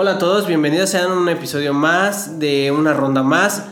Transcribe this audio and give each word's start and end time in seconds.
Hola 0.00 0.12
a 0.12 0.18
todos, 0.20 0.46
bienvenidos 0.46 0.94
a 0.94 1.08
un 1.08 1.28
episodio 1.28 1.74
más 1.74 2.38
de 2.38 2.70
una 2.70 2.92
ronda 2.92 3.24
más. 3.24 3.64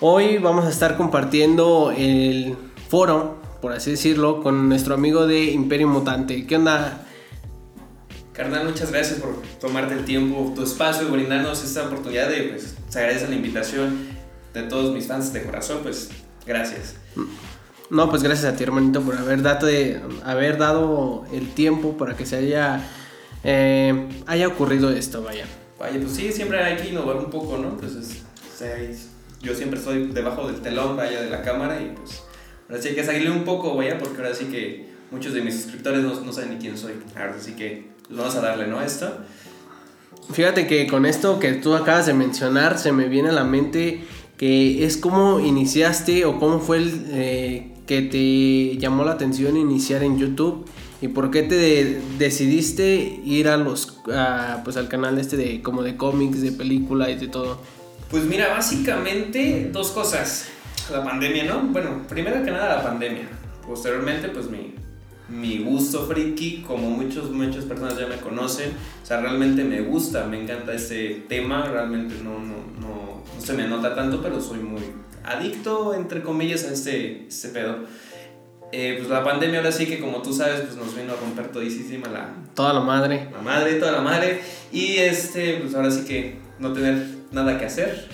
Hoy 0.00 0.38
vamos 0.38 0.64
a 0.64 0.68
estar 0.68 0.96
compartiendo 0.96 1.92
el 1.96 2.56
foro, 2.88 3.42
por 3.60 3.72
así 3.72 3.90
decirlo, 3.90 4.44
con 4.44 4.68
nuestro 4.68 4.94
amigo 4.94 5.26
de 5.26 5.46
Imperio 5.46 5.88
Mutante. 5.88 6.46
¿Qué 6.46 6.54
onda? 6.54 7.04
Carnal, 8.32 8.64
muchas 8.64 8.92
gracias 8.92 9.18
por 9.18 9.42
tomarte 9.60 9.94
el 9.94 10.04
tiempo, 10.04 10.52
tu 10.54 10.62
espacio 10.62 11.08
y 11.08 11.10
brindarnos 11.10 11.64
esta 11.64 11.82
oportunidad 11.82 12.28
de, 12.28 12.42
pues, 12.44 12.76
se 12.88 12.98
agradece 13.00 13.26
la 13.26 13.34
invitación 13.34 14.06
de 14.54 14.62
todos 14.62 14.94
mis 14.94 15.08
fans 15.08 15.32
de 15.32 15.42
corazón, 15.42 15.80
pues, 15.82 16.10
gracias. 16.46 16.94
No, 17.90 18.08
pues 18.08 18.22
gracias 18.22 18.54
a 18.54 18.56
ti, 18.56 18.62
hermanito, 18.62 19.02
por 19.02 19.16
haber 19.16 19.42
dado, 19.42 19.66
haber 20.24 20.58
dado 20.58 21.24
el 21.32 21.52
tiempo 21.52 21.96
para 21.96 22.16
que 22.16 22.24
se 22.24 22.36
haya, 22.36 22.88
eh, 23.42 24.08
haya 24.28 24.46
ocurrido 24.46 24.88
esto, 24.88 25.24
vaya. 25.24 25.44
Vaya, 25.82 25.98
pues 25.98 26.12
sí, 26.12 26.30
siempre 26.30 26.62
hay 26.62 26.76
que 26.76 26.90
innovar 26.90 27.16
un 27.16 27.28
poco, 27.28 27.58
¿no? 27.58 27.70
Entonces, 27.70 28.22
yo 29.42 29.52
siempre 29.52 29.80
estoy 29.80 30.06
debajo 30.12 30.46
del 30.46 30.60
telón, 30.60 30.96
vaya, 30.96 31.20
de 31.20 31.28
la 31.28 31.42
cámara 31.42 31.82
y 31.82 31.92
pues, 31.96 32.22
ahora 32.68 32.80
sí 32.80 32.90
hay 32.90 32.94
que 32.94 33.02
salirle 33.02 33.32
un 33.32 33.42
poco, 33.42 33.74
vaya, 33.74 33.98
porque 33.98 34.18
ahora 34.18 34.32
sí 34.32 34.44
que 34.44 34.86
muchos 35.10 35.34
de 35.34 35.40
mis 35.40 35.54
suscriptores 35.54 36.04
no, 36.04 36.20
no 36.20 36.32
saben 36.32 36.50
ni 36.50 36.58
quién 36.58 36.78
soy. 36.78 36.92
Ahora 37.16 37.34
sí 37.40 37.54
que 37.54 37.88
pues, 38.06 38.16
vamos 38.16 38.36
a 38.36 38.40
darle, 38.42 38.68
¿no? 38.68 38.80
Esto. 38.80 39.12
Fíjate 40.32 40.68
que 40.68 40.86
con 40.86 41.04
esto 41.04 41.40
que 41.40 41.54
tú 41.54 41.74
acabas 41.74 42.06
de 42.06 42.14
mencionar, 42.14 42.78
se 42.78 42.92
me 42.92 43.08
viene 43.08 43.30
a 43.30 43.32
la 43.32 43.42
mente 43.42 44.04
que 44.36 44.84
es 44.84 44.96
cómo 44.96 45.40
iniciaste 45.40 46.24
o 46.26 46.38
cómo 46.38 46.60
fue 46.60 46.76
el 46.76 47.06
eh, 47.08 47.74
que 47.88 48.02
te 48.02 48.78
llamó 48.78 49.02
la 49.02 49.12
atención 49.14 49.56
iniciar 49.56 50.04
en 50.04 50.16
YouTube 50.16 50.64
y 51.02 51.08
por 51.08 51.32
qué 51.32 51.42
te 51.42 52.00
decidiste 52.16 53.20
ir 53.24 53.48
a 53.48 53.56
los 53.56 53.98
pues 54.64 54.76
al 54.76 54.88
canal 54.88 55.18
este 55.18 55.36
de 55.36 55.60
como 55.60 55.82
de 55.82 55.96
cómics, 55.96 56.40
de 56.40 56.52
película 56.52 57.10
y 57.10 57.16
de 57.16 57.26
todo. 57.26 57.58
Pues 58.08 58.24
mira, 58.24 58.48
básicamente 58.48 59.68
dos 59.72 59.90
cosas. 59.90 60.48
La 60.92 61.02
pandemia, 61.02 61.44
¿no? 61.44 61.60
Bueno, 61.62 62.02
primero 62.08 62.44
que 62.44 62.52
nada 62.52 62.76
la 62.76 62.82
pandemia. 62.84 63.28
Posteriormente, 63.66 64.28
pues 64.28 64.48
mi, 64.48 64.74
mi 65.28 65.58
gusto 65.64 66.06
friki, 66.06 66.62
como 66.62 66.88
muchos, 66.88 67.30
muchas 67.30 67.64
personas 67.64 67.98
ya 67.98 68.06
me 68.06 68.18
conocen. 68.18 68.70
O 69.02 69.06
sea, 69.06 69.20
realmente 69.20 69.64
me 69.64 69.80
gusta, 69.80 70.26
me 70.26 70.40
encanta 70.40 70.72
este 70.72 71.24
tema. 71.28 71.66
Realmente 71.68 72.14
no, 72.22 72.38
no, 72.38 72.56
no, 72.80 73.24
no 73.34 73.40
se 73.40 73.54
me 73.54 73.66
nota 73.66 73.96
tanto, 73.96 74.22
pero 74.22 74.40
soy 74.40 74.60
muy 74.60 74.82
adicto, 75.24 75.94
entre 75.94 76.22
comillas, 76.22 76.64
a 76.64 76.72
este, 76.72 77.26
este 77.26 77.48
pedo. 77.48 77.86
Eh, 78.72 78.94
pues 78.96 79.10
la 79.10 79.22
pandemia 79.22 79.58
ahora 79.58 79.70
sí 79.70 79.86
que 79.86 80.00
como 80.00 80.22
tú 80.22 80.32
sabes, 80.32 80.62
pues 80.62 80.76
nos 80.76 80.96
vino 80.96 81.12
a 81.12 81.16
romper 81.16 81.48
todísima 81.48 82.08
la... 82.08 82.34
Toda 82.54 82.72
la 82.72 82.80
madre. 82.80 83.28
La 83.30 83.42
madre, 83.42 83.74
toda 83.74 83.92
la 83.92 84.00
madre. 84.00 84.40
Y 84.72 84.96
este, 84.96 85.58
pues 85.58 85.74
ahora 85.74 85.90
sí 85.90 86.04
que 86.04 86.38
no 86.58 86.72
tener 86.72 87.06
nada 87.32 87.58
que 87.58 87.66
hacer. 87.66 88.08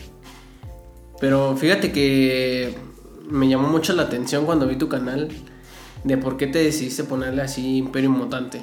Pero 1.21 1.57
fíjate 1.57 1.93
que 1.93 2.75
me 3.31 3.49
llamó 3.49 3.69
mucho 3.69 3.93
la 3.93 4.05
atención 4.05 4.47
cuando 4.47 4.67
vi 4.67 4.77
tu 4.77 4.89
canal 4.89 5.29
de 6.05 6.17
por 6.17 6.37
qué 6.37 6.47
te 6.47 6.59
decidiste 6.59 7.05
ponerle 7.05 7.43
así 7.43 7.77
Imperio 7.77 8.11
Mutante. 8.11 8.61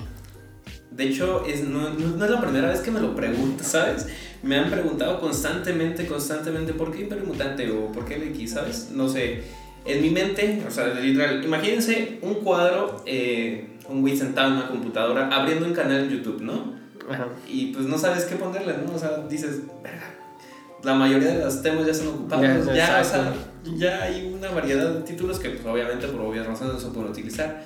De 0.91 1.05
hecho, 1.05 1.45
es, 1.45 1.63
no, 1.63 1.89
no, 1.89 2.25
es 2.25 2.31
la 2.31 2.41
primera 2.41 2.69
vez 2.69 2.79
que 2.79 2.91
me 2.91 3.01
lo 3.01 3.15
pregunto, 3.15 3.63
¿sabes? 3.63 4.07
Me 4.43 4.57
han 4.57 4.69
preguntado 4.69 5.19
constantemente, 5.19 6.07
constantemente, 6.07 6.73
¿por 6.73 6.91
qué 6.91 7.01
Imperio 7.01 7.25
Mutante? 7.25 7.69
o 7.69 7.91
¿por 7.91 8.05
qué 8.05 8.15
X, 8.15 8.51
¿sabes? 8.51 8.91
No 8.91 9.09
sé. 9.09 9.43
En 9.85 10.01
mi 10.01 10.09
mente, 10.09 10.63
o 10.67 10.71
sea, 10.71 10.87
literal, 10.87 11.43
imagínense 11.43 12.19
un 12.21 12.35
cuadro, 12.35 13.03
eh, 13.05 13.77
un 13.87 14.01
güey 14.01 14.17
sentado 14.17 14.47
en 14.47 14.53
una 14.53 14.67
computadora, 14.67 15.29
abriendo 15.29 15.65
un 15.65 15.73
canal 15.73 16.05
en 16.05 16.09
YouTube, 16.09 16.41
¿no? 16.41 16.73
Ajá. 17.09 17.27
Y 17.47 17.67
pues 17.67 17.85
no 17.85 17.97
sabes 17.97 18.25
qué 18.25 18.35
ponerle, 18.35 18.73
¿no? 18.85 18.95
O 18.95 18.97
sea, 18.97 19.19
dices, 19.29 19.61
la 20.83 20.93
mayoría 20.95 21.35
de 21.35 21.43
los 21.43 21.61
temas 21.61 21.85
ya 21.85 21.93
son 21.93 22.07
ocupados, 22.07 22.65
ya, 22.73 22.99
o 23.01 23.03
sea, 23.03 23.33
ya 23.75 24.03
hay 24.03 24.31
una 24.33 24.49
variedad 24.51 24.91
de 24.91 25.01
títulos 25.01 25.39
que 25.39 25.49
pues, 25.49 25.65
obviamente 25.65 26.07
por 26.07 26.21
obvias 26.21 26.47
razones 26.47 26.73
no 26.75 26.79
se 26.79 26.87
pueden 26.87 27.11
utilizar. 27.11 27.63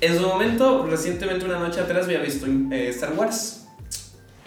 En 0.00 0.18
su 0.18 0.26
momento, 0.26 0.86
recientemente 0.86 1.44
una 1.44 1.58
noche 1.58 1.80
atrás 1.80 2.04
había 2.04 2.20
visto 2.20 2.46
eh, 2.46 2.88
Star 2.88 3.12
Wars 3.14 3.66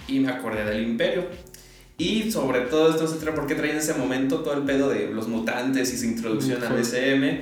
y 0.08 0.20
me 0.20 0.32
acordé 0.32 0.64
del 0.66 0.84
Imperio. 0.84 1.26
Y 1.98 2.32
sobre 2.32 2.62
todo 2.62 2.92
esto 2.92 3.08
se 3.08 3.16
porque 3.32 3.56
traía 3.56 3.74
en 3.74 3.80
ese 3.80 3.96
momento 3.96 4.40
todo 4.42 4.54
el 4.54 4.64
pedo 4.64 4.90
de 4.90 5.10
los 5.10 5.28
mutantes 5.28 5.92
y 5.94 5.98
su 5.98 6.06
introducción 6.06 6.64
al 6.64 6.78
SM. 6.78 7.42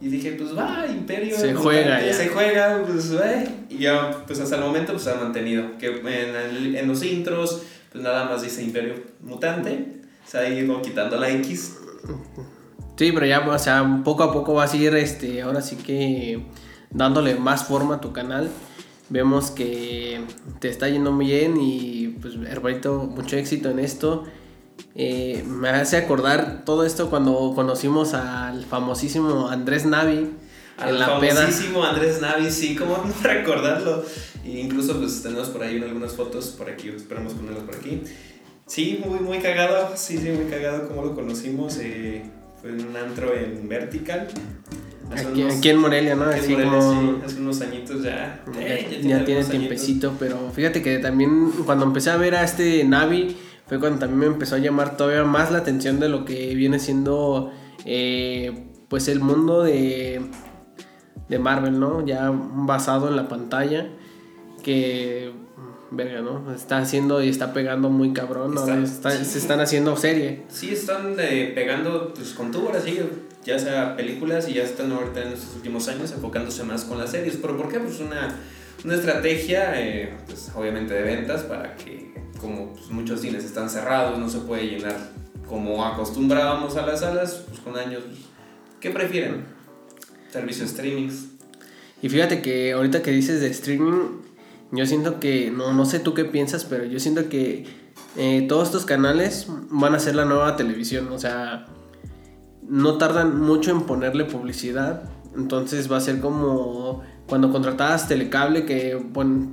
Y 0.00 0.08
dije, 0.08 0.32
pues 0.32 0.56
va, 0.56 0.86
Imperio. 0.86 1.38
Se 1.38 1.54
juega. 1.54 2.00
Se 2.12 2.28
juega, 2.28 2.82
pues 2.86 3.16
va. 3.16 3.44
Y 3.70 3.78
ya, 3.78 4.24
pues 4.26 4.40
hasta 4.40 4.56
el 4.56 4.62
momento, 4.62 4.92
pues 4.92 5.04
se 5.04 5.10
ha 5.10 5.14
mantenido. 5.14 5.78
Que 5.78 5.86
en, 5.86 6.76
en 6.76 6.88
los 6.88 7.02
intros, 7.02 7.62
pues 7.90 8.04
nada 8.04 8.26
más 8.26 8.42
dice 8.42 8.62
Imperio 8.62 8.94
Mutante 9.22 10.04
se 10.26 10.38
ha 10.38 10.48
ido 10.48 10.80
quitando 10.82 11.16
la 11.18 11.30
X. 11.30 11.76
Sí, 12.96 13.12
pero 13.12 13.26
ya, 13.26 13.40
o 13.40 13.58
sea, 13.58 14.02
poco 14.04 14.22
a 14.22 14.32
poco 14.32 14.54
vas 14.54 14.72
a 14.72 14.76
ir, 14.76 14.94
este, 14.94 15.42
ahora 15.42 15.60
sí 15.60 15.76
que 15.76 16.42
dándole 16.90 17.34
más 17.34 17.64
forma 17.64 17.96
a 17.96 18.00
tu 18.00 18.12
canal. 18.12 18.50
Vemos 19.10 19.50
que 19.50 20.20
te 20.60 20.68
está 20.68 20.88
yendo 20.88 21.12
muy 21.12 21.26
bien 21.26 21.56
y 21.60 22.03
pues 22.24 22.36
hermanito, 22.48 23.02
mucho 23.02 23.36
éxito 23.36 23.68
en 23.68 23.78
esto. 23.78 24.24
Eh, 24.94 25.44
me 25.46 25.68
hace 25.68 25.98
acordar 25.98 26.64
todo 26.64 26.86
esto 26.86 27.10
cuando 27.10 27.52
conocimos 27.54 28.14
al 28.14 28.64
famosísimo 28.64 29.48
Andrés 29.48 29.84
Navi. 29.84 30.30
Al 30.78 30.98
famosísimo 31.04 31.84
Andrés 31.84 32.22
Navi, 32.22 32.50
sí, 32.50 32.74
cómo 32.74 32.96
no 32.96 33.12
recordarlo. 33.22 34.02
E 34.42 34.58
incluso 34.58 34.98
pues 34.98 35.22
tenemos 35.22 35.50
por 35.50 35.64
ahí 35.64 35.82
algunas 35.82 36.14
fotos 36.14 36.46
por 36.46 36.70
aquí, 36.70 36.88
esperamos 36.88 37.34
ponerlas 37.34 37.64
por 37.64 37.76
aquí. 37.76 38.02
Sí, 38.66 39.02
muy, 39.04 39.20
muy 39.20 39.40
cagado, 39.40 39.90
sí, 39.94 40.16
sí, 40.16 40.30
muy 40.30 40.46
cagado 40.46 40.88
como 40.88 41.04
lo 41.04 41.14
conocimos. 41.14 41.76
Eh, 41.76 42.22
fue 42.64 42.72
en 42.72 42.86
un 42.88 42.96
antro 42.96 43.34
en 43.34 43.68
Vertical. 43.68 44.26
Aquí, 45.12 45.68
en 45.68 45.78
Morelia, 45.78 46.14
¿no? 46.14 46.24
Así 46.24 46.54
como... 46.54 47.20
hace 47.22 47.38
unos 47.38 47.60
añitos 47.60 48.02
ya. 48.02 48.42
Ya, 49.02 49.22
tiene 49.22 49.44
tiempecito, 49.44 50.14
pero 50.18 50.50
fíjate 50.50 50.80
que 50.80 50.98
también 50.98 51.50
cuando 51.66 51.84
empecé 51.84 52.08
a 52.08 52.16
ver 52.16 52.34
a 52.34 52.42
este 52.42 52.82
Navi 52.84 53.36
fue 53.66 53.78
cuando 53.78 53.98
también 53.98 54.20
me 54.20 54.26
empezó 54.26 54.54
a 54.54 54.58
llamar 54.58 54.96
todavía 54.96 55.24
más 55.24 55.52
la 55.52 55.58
atención 55.58 56.00
de 56.00 56.08
lo 56.08 56.24
que 56.24 56.54
viene 56.54 56.78
siendo 56.78 57.52
eh, 57.84 58.70
pues 58.88 59.08
el 59.08 59.20
mundo 59.20 59.62
de, 59.62 60.22
de 61.28 61.38
Marvel, 61.38 61.78
¿no? 61.78 62.06
Ya 62.06 62.30
basado 62.32 63.08
en 63.08 63.16
la 63.16 63.28
pantalla 63.28 63.88
que 64.62 65.32
verga, 65.96 66.20
¿no? 66.20 66.52
Está 66.54 66.78
haciendo 66.78 67.22
y 67.22 67.28
está 67.28 67.52
pegando 67.52 67.90
muy 67.90 68.12
cabrón, 68.12 68.54
¿no? 68.54 68.66
se 68.86 69.38
están 69.38 69.60
haciendo 69.60 69.96
serie. 69.96 70.42
Sí, 70.48 70.70
están 70.70 71.16
eh, 71.18 71.52
pegando 71.54 72.12
pues, 72.14 72.32
con 72.32 72.50
tubo, 72.50 72.70
así, 72.74 72.98
ya 73.44 73.58
sea 73.58 73.96
películas 73.96 74.48
y 74.48 74.54
ya 74.54 74.62
están 74.62 74.92
ahorita 74.92 75.22
en 75.22 75.28
estos 75.28 75.56
últimos 75.56 75.88
años 75.88 76.12
enfocándose 76.12 76.64
más 76.64 76.84
con 76.84 76.98
las 76.98 77.10
series. 77.10 77.36
¿Pero 77.36 77.56
por 77.56 77.68
qué? 77.68 77.78
Pues 77.78 78.00
una, 78.00 78.36
una 78.84 78.94
estrategia, 78.94 79.80
eh, 79.80 80.14
pues 80.26 80.50
obviamente 80.54 80.94
de 80.94 81.02
ventas, 81.02 81.42
para 81.42 81.74
que 81.76 82.14
como 82.40 82.72
pues, 82.72 82.90
muchos 82.90 83.20
cines 83.20 83.44
están 83.44 83.70
cerrados, 83.70 84.18
no 84.18 84.28
se 84.28 84.38
puede 84.38 84.66
llenar 84.66 84.96
como 85.48 85.84
acostumbrábamos 85.84 86.76
a 86.76 86.86
las 86.86 87.00
salas, 87.00 87.44
pues 87.48 87.60
con 87.60 87.76
años, 87.76 88.02
¿qué 88.80 88.90
prefieren? 88.90 89.44
Servicio 90.32 90.66
streamings. 90.66 91.26
Y 92.02 92.08
fíjate 92.08 92.42
que 92.42 92.72
ahorita 92.72 93.02
que 93.02 93.10
dices 93.10 93.40
de 93.40 93.48
streaming, 93.48 94.22
yo 94.76 94.86
siento 94.86 95.20
que, 95.20 95.50
no, 95.50 95.72
no 95.72 95.84
sé 95.84 95.98
tú 95.98 96.14
qué 96.14 96.24
piensas, 96.24 96.64
pero 96.64 96.84
yo 96.84 96.98
siento 97.00 97.28
que 97.28 97.66
eh, 98.16 98.46
todos 98.48 98.68
estos 98.68 98.84
canales 98.84 99.46
van 99.70 99.94
a 99.94 99.98
ser 99.98 100.14
la 100.14 100.24
nueva 100.24 100.56
televisión. 100.56 101.08
O 101.12 101.18
sea, 101.18 101.66
no 102.62 102.98
tardan 102.98 103.40
mucho 103.40 103.70
en 103.70 103.82
ponerle 103.82 104.24
publicidad. 104.24 105.10
Entonces 105.36 105.90
va 105.90 105.96
a 105.96 106.00
ser 106.00 106.20
como 106.20 107.02
cuando 107.26 107.50
contratabas 107.50 108.06
telecable 108.06 108.64
que 108.66 108.96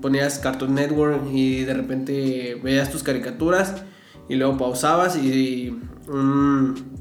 ponías 0.01 0.39
Cartoon 0.39 0.75
Network 0.75 1.21
y 1.31 1.63
de 1.63 1.73
repente 1.73 2.59
veías 2.61 2.91
tus 2.91 3.01
caricaturas 3.01 3.83
y 4.27 4.35
luego 4.35 4.57
pausabas 4.57 5.17
y, 5.17 5.79
un, 6.07 6.99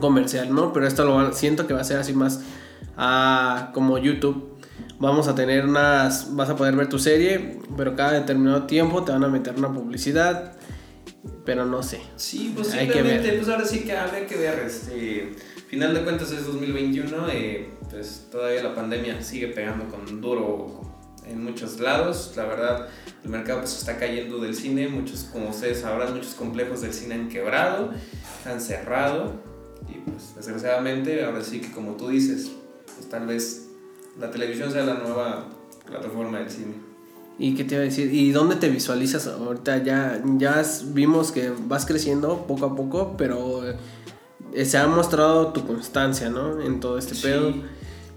comercial, 0.00 0.54
¿no? 0.54 0.72
Pero 0.72 0.86
esto 0.86 1.04
lo 1.04 1.32
siento 1.32 1.66
que 1.66 1.74
va 1.74 1.80
a 1.80 1.84
ser 1.84 1.98
así 1.98 2.12
más 2.12 2.44
a, 2.96 3.70
como 3.72 3.98
YouTube 3.98 4.51
vamos 5.02 5.26
a 5.26 5.34
tener 5.34 5.66
unas, 5.66 6.34
vas 6.36 6.48
a 6.48 6.54
poder 6.54 6.76
ver 6.76 6.88
tu 6.88 6.96
serie, 6.96 7.58
pero 7.76 7.96
cada 7.96 8.12
determinado 8.12 8.66
tiempo 8.66 9.02
te 9.02 9.10
van 9.10 9.24
a 9.24 9.28
meter 9.28 9.56
una 9.56 9.72
publicidad, 9.74 10.52
pero 11.44 11.66
no 11.66 11.82
sé. 11.82 12.00
Sí, 12.14 12.52
pues 12.54 12.68
simplemente, 12.68 13.32
pues 13.32 13.48
ahora 13.48 13.64
sí 13.64 13.80
que 13.80 13.96
habría 13.96 14.28
que 14.28 14.36
ver, 14.36 14.60
este, 14.64 15.32
final 15.66 15.92
de 15.92 16.02
cuentas 16.02 16.30
es 16.30 16.46
2021, 16.46 17.28
eh, 17.30 17.68
pues 17.90 18.28
todavía 18.30 18.62
la 18.62 18.76
pandemia 18.76 19.20
sigue 19.22 19.48
pegando 19.48 19.88
con 19.88 20.20
duro 20.20 20.80
en 21.26 21.42
muchos 21.42 21.80
lados, 21.80 22.32
la 22.36 22.44
verdad 22.44 22.88
el 23.24 23.30
mercado 23.30 23.60
pues 23.60 23.76
está 23.76 23.98
cayendo 23.98 24.38
del 24.38 24.54
cine, 24.54 24.86
muchos 24.86 25.24
como 25.32 25.50
ustedes 25.50 25.80
sabrán, 25.80 26.14
muchos 26.14 26.34
complejos 26.34 26.80
del 26.80 26.92
cine 26.92 27.16
han 27.16 27.28
quebrado, 27.28 27.90
han 28.44 28.60
cerrado 28.60 29.32
y 29.88 29.98
pues 30.08 30.36
desgraciadamente 30.36 31.24
ahora 31.24 31.42
sí 31.42 31.60
que 31.60 31.72
como 31.72 31.96
tú 31.96 32.08
dices, 32.08 32.52
pues 32.96 33.08
tal 33.08 33.26
vez 33.26 33.71
la 34.18 34.30
televisión 34.30 34.70
sea 34.70 34.84
la 34.84 34.94
nueva 34.94 35.48
plataforma 35.86 36.38
del 36.38 36.50
cine. 36.50 36.74
¿Y 37.38 37.54
qué 37.54 37.64
te 37.64 37.74
iba 37.74 37.82
a 37.82 37.86
decir? 37.86 38.12
¿Y 38.12 38.30
dónde 38.30 38.56
te 38.56 38.68
visualizas 38.68 39.26
ahorita? 39.26 39.82
Ya, 39.82 40.22
ya 40.36 40.62
vimos 40.92 41.32
que 41.32 41.52
vas 41.66 41.86
creciendo 41.86 42.46
poco 42.46 42.66
a 42.66 42.76
poco, 42.76 43.14
pero 43.16 43.62
eh, 44.52 44.64
se 44.64 44.78
ha 44.78 44.86
mostrado 44.86 45.48
tu 45.48 45.66
constancia, 45.66 46.28
¿no? 46.28 46.60
En 46.60 46.80
todo 46.80 46.98
este 46.98 47.14
pedo. 47.14 47.52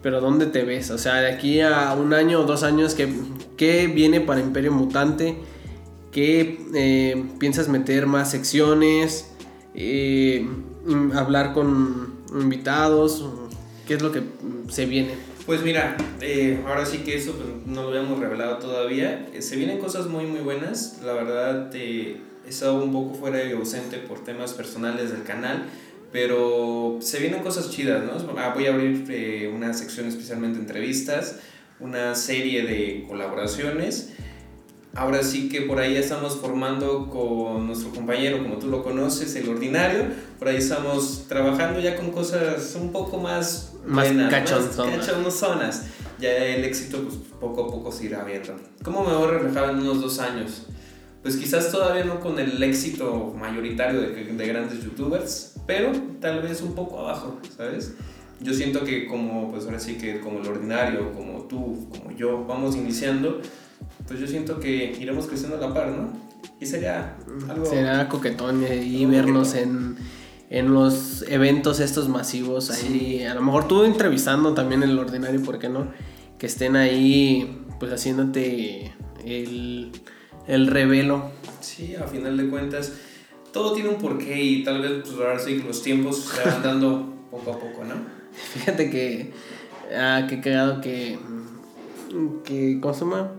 Pero 0.01 0.21
¿dónde 0.21 0.45
te 0.45 0.63
ves? 0.63 0.91
O 0.91 0.97
sea, 0.97 1.15
de 1.15 1.31
aquí 1.31 1.61
a 1.61 1.93
un 1.93 2.13
año 2.13 2.41
o 2.41 2.43
dos 2.43 2.61
años, 2.61 2.93
¿qué, 2.93 3.11
qué 3.57 3.87
viene 3.87 4.21
para 4.21 4.41
Imperio 4.41 4.71
Mutante? 4.71 5.37
¿Qué 6.11 6.59
eh, 6.75 7.25
piensas 7.39 7.67
meter 7.67 8.05
más 8.05 8.29
secciones? 8.29 9.31
Eh, 9.73 10.47
¿Hablar 11.15 11.53
con 11.53 12.13
invitados? 12.39 13.25
¿Qué 13.87 13.95
es 13.95 14.01
lo 14.01 14.11
que 14.11 14.21
se 14.69 14.85
viene? 14.85 15.34
Pues 15.45 15.61
mira, 15.61 15.95
eh, 16.21 16.59
ahora 16.65 16.87
sí 16.87 16.99
que 16.99 17.15
eso 17.15 17.33
pues, 17.33 17.47
no 17.67 17.83
lo 17.83 17.89
habíamos 17.89 18.19
revelado 18.19 18.57
todavía. 18.57 19.27
Eh, 19.31 19.43
se 19.43 19.55
vienen 19.55 19.77
cosas 19.77 20.07
muy, 20.07 20.25
muy 20.25 20.39
buenas. 20.39 21.01
La 21.03 21.13
verdad, 21.13 21.69
eh, 21.75 22.17
he 22.47 22.49
estado 22.49 22.83
un 22.83 22.91
poco 22.91 23.13
fuera 23.13 23.43
y 23.43 23.51
ausente 23.51 23.97
por 23.99 24.23
temas 24.23 24.53
personales 24.53 25.11
del 25.11 25.21
canal. 25.21 25.65
Pero 26.11 26.97
se 26.99 27.19
vienen 27.19 27.43
cosas 27.43 27.69
chidas, 27.69 28.03
¿no? 28.03 28.13
Ah, 28.39 28.53
voy 28.55 28.65
a 28.65 28.73
abrir 28.73 29.51
una 29.53 29.73
sección 29.73 30.07
especialmente 30.07 30.57
entrevistas, 30.57 31.39
una 31.79 32.15
serie 32.15 32.63
de 32.63 33.05
colaboraciones 33.07 34.13
Ahora 34.95 35.21
sí 35.23 35.49
que 35.49 35.61
por 35.61 35.79
ahí 35.79 35.97
estamos 35.97 36.37
formando 36.37 37.09
con 37.09 37.67
nuestro 37.67 37.91
compañero, 37.91 38.41
como 38.41 38.55
tú 38.55 38.67
lo 38.67 38.81
conoces, 38.81 39.35
el 39.35 39.49
ordinario. 39.49 40.05
Por 40.39 40.47
ahí 40.47 40.55
estamos 40.55 41.25
trabajando 41.27 41.81
ya 41.81 41.97
con 41.97 42.11
cosas 42.11 42.77
un 42.79 42.93
poco 42.93 43.17
más, 43.17 43.73
más 43.85 44.05
buenas, 44.13 45.33
zonas. 45.33 45.87
Ya 46.17 46.31
el 46.33 46.63
éxito 46.63 47.03
pues, 47.03 47.15
poco 47.41 47.65
a 47.65 47.67
poco 47.67 47.91
se 47.91 48.05
irá 48.05 48.23
viendo. 48.23 48.55
¿Cómo 48.83 49.03
me 49.03 49.13
voy 49.13 49.27
a 49.27 49.31
reflejar 49.31 49.71
en 49.71 49.79
unos 49.79 49.99
dos 49.99 50.19
años? 50.19 50.67
Pues 51.21 51.35
quizás 51.35 51.69
todavía 51.71 52.05
no 52.05 52.21
con 52.21 52.39
el 52.39 52.63
éxito 52.63 53.35
mayoritario 53.37 53.99
de, 53.99 54.13
de 54.23 54.47
grandes 54.47 54.81
youtubers, 54.81 55.55
pero 55.67 55.91
tal 56.21 56.41
vez 56.41 56.61
un 56.61 56.73
poco 56.73 56.99
abajo, 56.99 57.37
¿sabes? 57.57 57.95
Yo 58.39 58.53
siento 58.53 58.85
que 58.85 59.07
como, 59.07 59.51
pues 59.51 59.65
ahora 59.65 59.79
sí 59.79 59.97
que 59.97 60.21
como 60.21 60.39
el 60.39 60.47
ordinario, 60.47 61.11
como 61.11 61.43
tú, 61.43 61.89
como 61.89 62.15
yo, 62.15 62.45
vamos 62.45 62.75
iniciando, 62.75 63.41
pues 64.07 64.19
yo 64.19 64.27
siento 64.27 64.59
que 64.59 64.95
iremos 64.99 65.27
creciendo 65.27 65.57
a 65.57 65.59
la 65.59 65.73
par, 65.73 65.89
¿no? 65.89 66.13
Y 66.59 66.65
sería 66.65 67.17
algo... 67.49 67.65
Será 67.65 68.07
coquetón 68.07 68.63
y 68.63 69.05
vernos 69.05 69.55
en, 69.55 69.97
en 70.49 70.73
los 70.73 71.23
eventos 71.27 71.79
estos 71.79 72.07
masivos 72.07 72.71
ahí. 72.71 73.23
A 73.23 73.33
lo 73.33 73.41
mejor 73.41 73.67
tú 73.67 73.83
entrevistando 73.83 74.53
también 74.53 74.83
el 74.83 74.97
ordinario, 74.97 75.41
¿por 75.41 75.59
qué 75.59 75.69
no? 75.69 75.87
Que 76.37 76.45
estén 76.47 76.75
ahí 76.75 77.63
pues 77.79 77.91
haciéndote 77.91 78.93
el, 79.25 79.91
el 80.47 80.67
revelo. 80.67 81.31
Sí, 81.61 81.95
a 81.95 82.03
final 82.03 82.37
de 82.37 82.47
cuentas, 82.49 82.93
todo 83.51 83.73
tiene 83.73 83.89
un 83.89 83.97
porqué 83.97 84.41
y 84.41 84.63
tal 84.63 84.81
vez 84.81 84.91
pues 85.03 85.13
ahora 85.13 85.39
sí 85.39 85.63
los 85.65 85.81
tiempos 85.81 86.19
se 86.25 86.47
van 86.47 86.61
dando 86.61 87.13
poco 87.31 87.51
a 87.51 87.59
poco, 87.59 87.83
¿no? 87.83 87.95
Fíjate 88.53 88.89
que... 88.89 89.33
Ah, 89.95 90.25
qué 90.29 90.41
cagado 90.41 90.79
que... 90.79 91.17
que 92.43 92.79
¿Cómo 92.79 92.93
se 92.93 92.99
llama? 93.01 93.31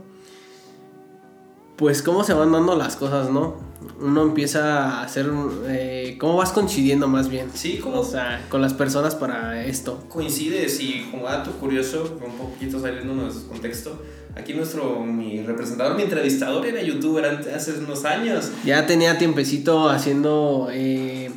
Pues 1.77 2.03
cómo 2.03 2.25
se 2.25 2.33
van 2.33 2.53
dando 2.53 2.75
las 2.75 2.97
cosas, 2.97 3.31
¿no? 3.31 3.55
Uno 4.01 4.23
empieza 4.23 4.99
a 4.99 5.03
hacer, 5.03 5.27
eh, 5.69 6.17
cómo 6.19 6.37
vas 6.37 6.51
coincidiendo 6.51 7.07
más 7.07 7.29
bien. 7.29 7.51
Sí, 7.55 7.79
como... 7.79 8.01
O 8.01 8.05
sea, 8.05 8.45
con 8.49 8.63
las 8.63 8.75
personas 8.75 9.15
para 9.15 9.65
esto. 9.65 10.05
Coincides 10.09 10.81
y 10.81 11.07
como 11.11 11.25
dato 11.25 11.53
curioso, 11.53 12.19
un 12.25 12.33
poquito 12.33 12.81
saliendo 12.81 13.15
de 13.29 13.47
contexto, 13.47 14.03
aquí 14.35 14.55
nuestro, 14.55 15.01
mi 15.01 15.43
representador, 15.43 15.97
mi 15.97 16.03
entrevistador 16.03 16.67
era 16.67 16.83
youtuber 16.83 17.25
hace 17.55 17.73
unos 17.79 18.05
años. 18.05 18.51
Ya 18.65 18.87
tenía 18.87 19.19
tiempecito 19.19 19.91
haciendo, 19.91 20.69
eh, 20.73 21.31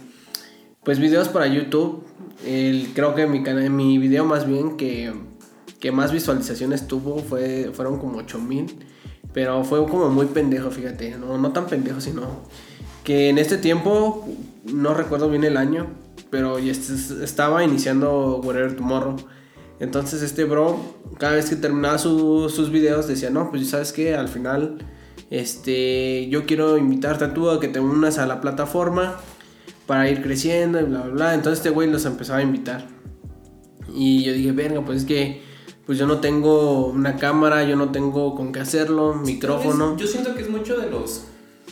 pues, 0.83 0.99
videos 0.99 1.27
para 1.27 1.47
YouTube. 1.47 2.05
El, 2.45 2.91
creo 2.93 3.13
que 3.13 3.27
mi, 3.27 3.39
mi 3.69 3.97
video 3.97 4.23
más 4.23 4.47
bien 4.47 4.77
que, 4.77 5.13
que 5.81 5.91
más 5.91 6.13
visualizaciones 6.13 6.87
tuvo 6.87 7.19
fue, 7.19 7.71
fueron 7.73 7.99
como 7.99 8.19
8000 8.19 8.87
pero 9.39 9.63
fue 9.63 9.87
como 9.87 10.09
muy 10.09 10.25
pendejo, 10.25 10.69
fíjate. 10.69 11.15
No, 11.17 11.37
no 11.37 11.53
tan 11.53 11.65
pendejo, 11.67 12.01
sino 12.01 12.41
que 13.05 13.29
en 13.29 13.37
este 13.37 13.57
tiempo, 13.57 14.27
no 14.65 14.93
recuerdo 14.93 15.29
bien 15.29 15.45
el 15.45 15.55
año, 15.55 15.87
pero 16.29 16.57
estaba 16.57 17.63
iniciando 17.63 18.41
Whatever 18.43 18.75
Tomorrow. 18.75 19.15
Entonces 19.79 20.23
este 20.23 20.43
bro, 20.43 20.77
cada 21.19 21.35
vez 21.35 21.49
que 21.49 21.55
terminaba 21.55 21.97
sus 21.97 22.69
videos, 22.69 23.07
decía, 23.07 23.29
no, 23.29 23.49
pues 23.49 23.69
sabes 23.69 23.93
que 23.93 24.13
al 24.13 24.27
final, 24.27 24.79
este, 25.29 26.27
yo 26.27 26.45
quiero 26.45 26.77
invitarte 26.77 27.23
a 27.23 27.33
tú 27.33 27.49
a 27.49 27.61
que 27.61 27.69
te 27.69 27.79
unas 27.79 28.17
a 28.17 28.25
la 28.25 28.41
plataforma 28.41 29.21
para 29.85 30.09
ir 30.09 30.21
creciendo 30.21 30.81
y 30.81 30.83
bla, 30.83 31.03
bla, 31.03 31.13
bla. 31.13 31.33
Entonces 31.33 31.59
este 31.59 31.69
güey 31.69 31.89
los 31.89 32.03
empezaba 32.03 32.39
a 32.39 32.43
invitar. 32.43 32.87
Y 33.95 34.21
yo 34.25 34.33
dije, 34.33 34.51
venga, 34.51 34.83
pues 34.83 35.03
es 35.03 35.05
que 35.05 35.47
pues 35.89 35.97
yo 35.97 36.05
no 36.05 36.19
tengo 36.19 36.85
una 36.85 37.15
cámara, 37.15 37.63
yo 37.63 37.75
no 37.75 37.91
tengo 37.91 38.35
con 38.35 38.51
qué 38.51 38.59
hacerlo, 38.59 39.15
micrófono. 39.15 39.97
Yo 39.97 40.05
siento 40.05 40.35
que 40.35 40.43
es 40.43 40.49
mucho 40.51 40.77
de 40.77 40.87
los 40.87 41.23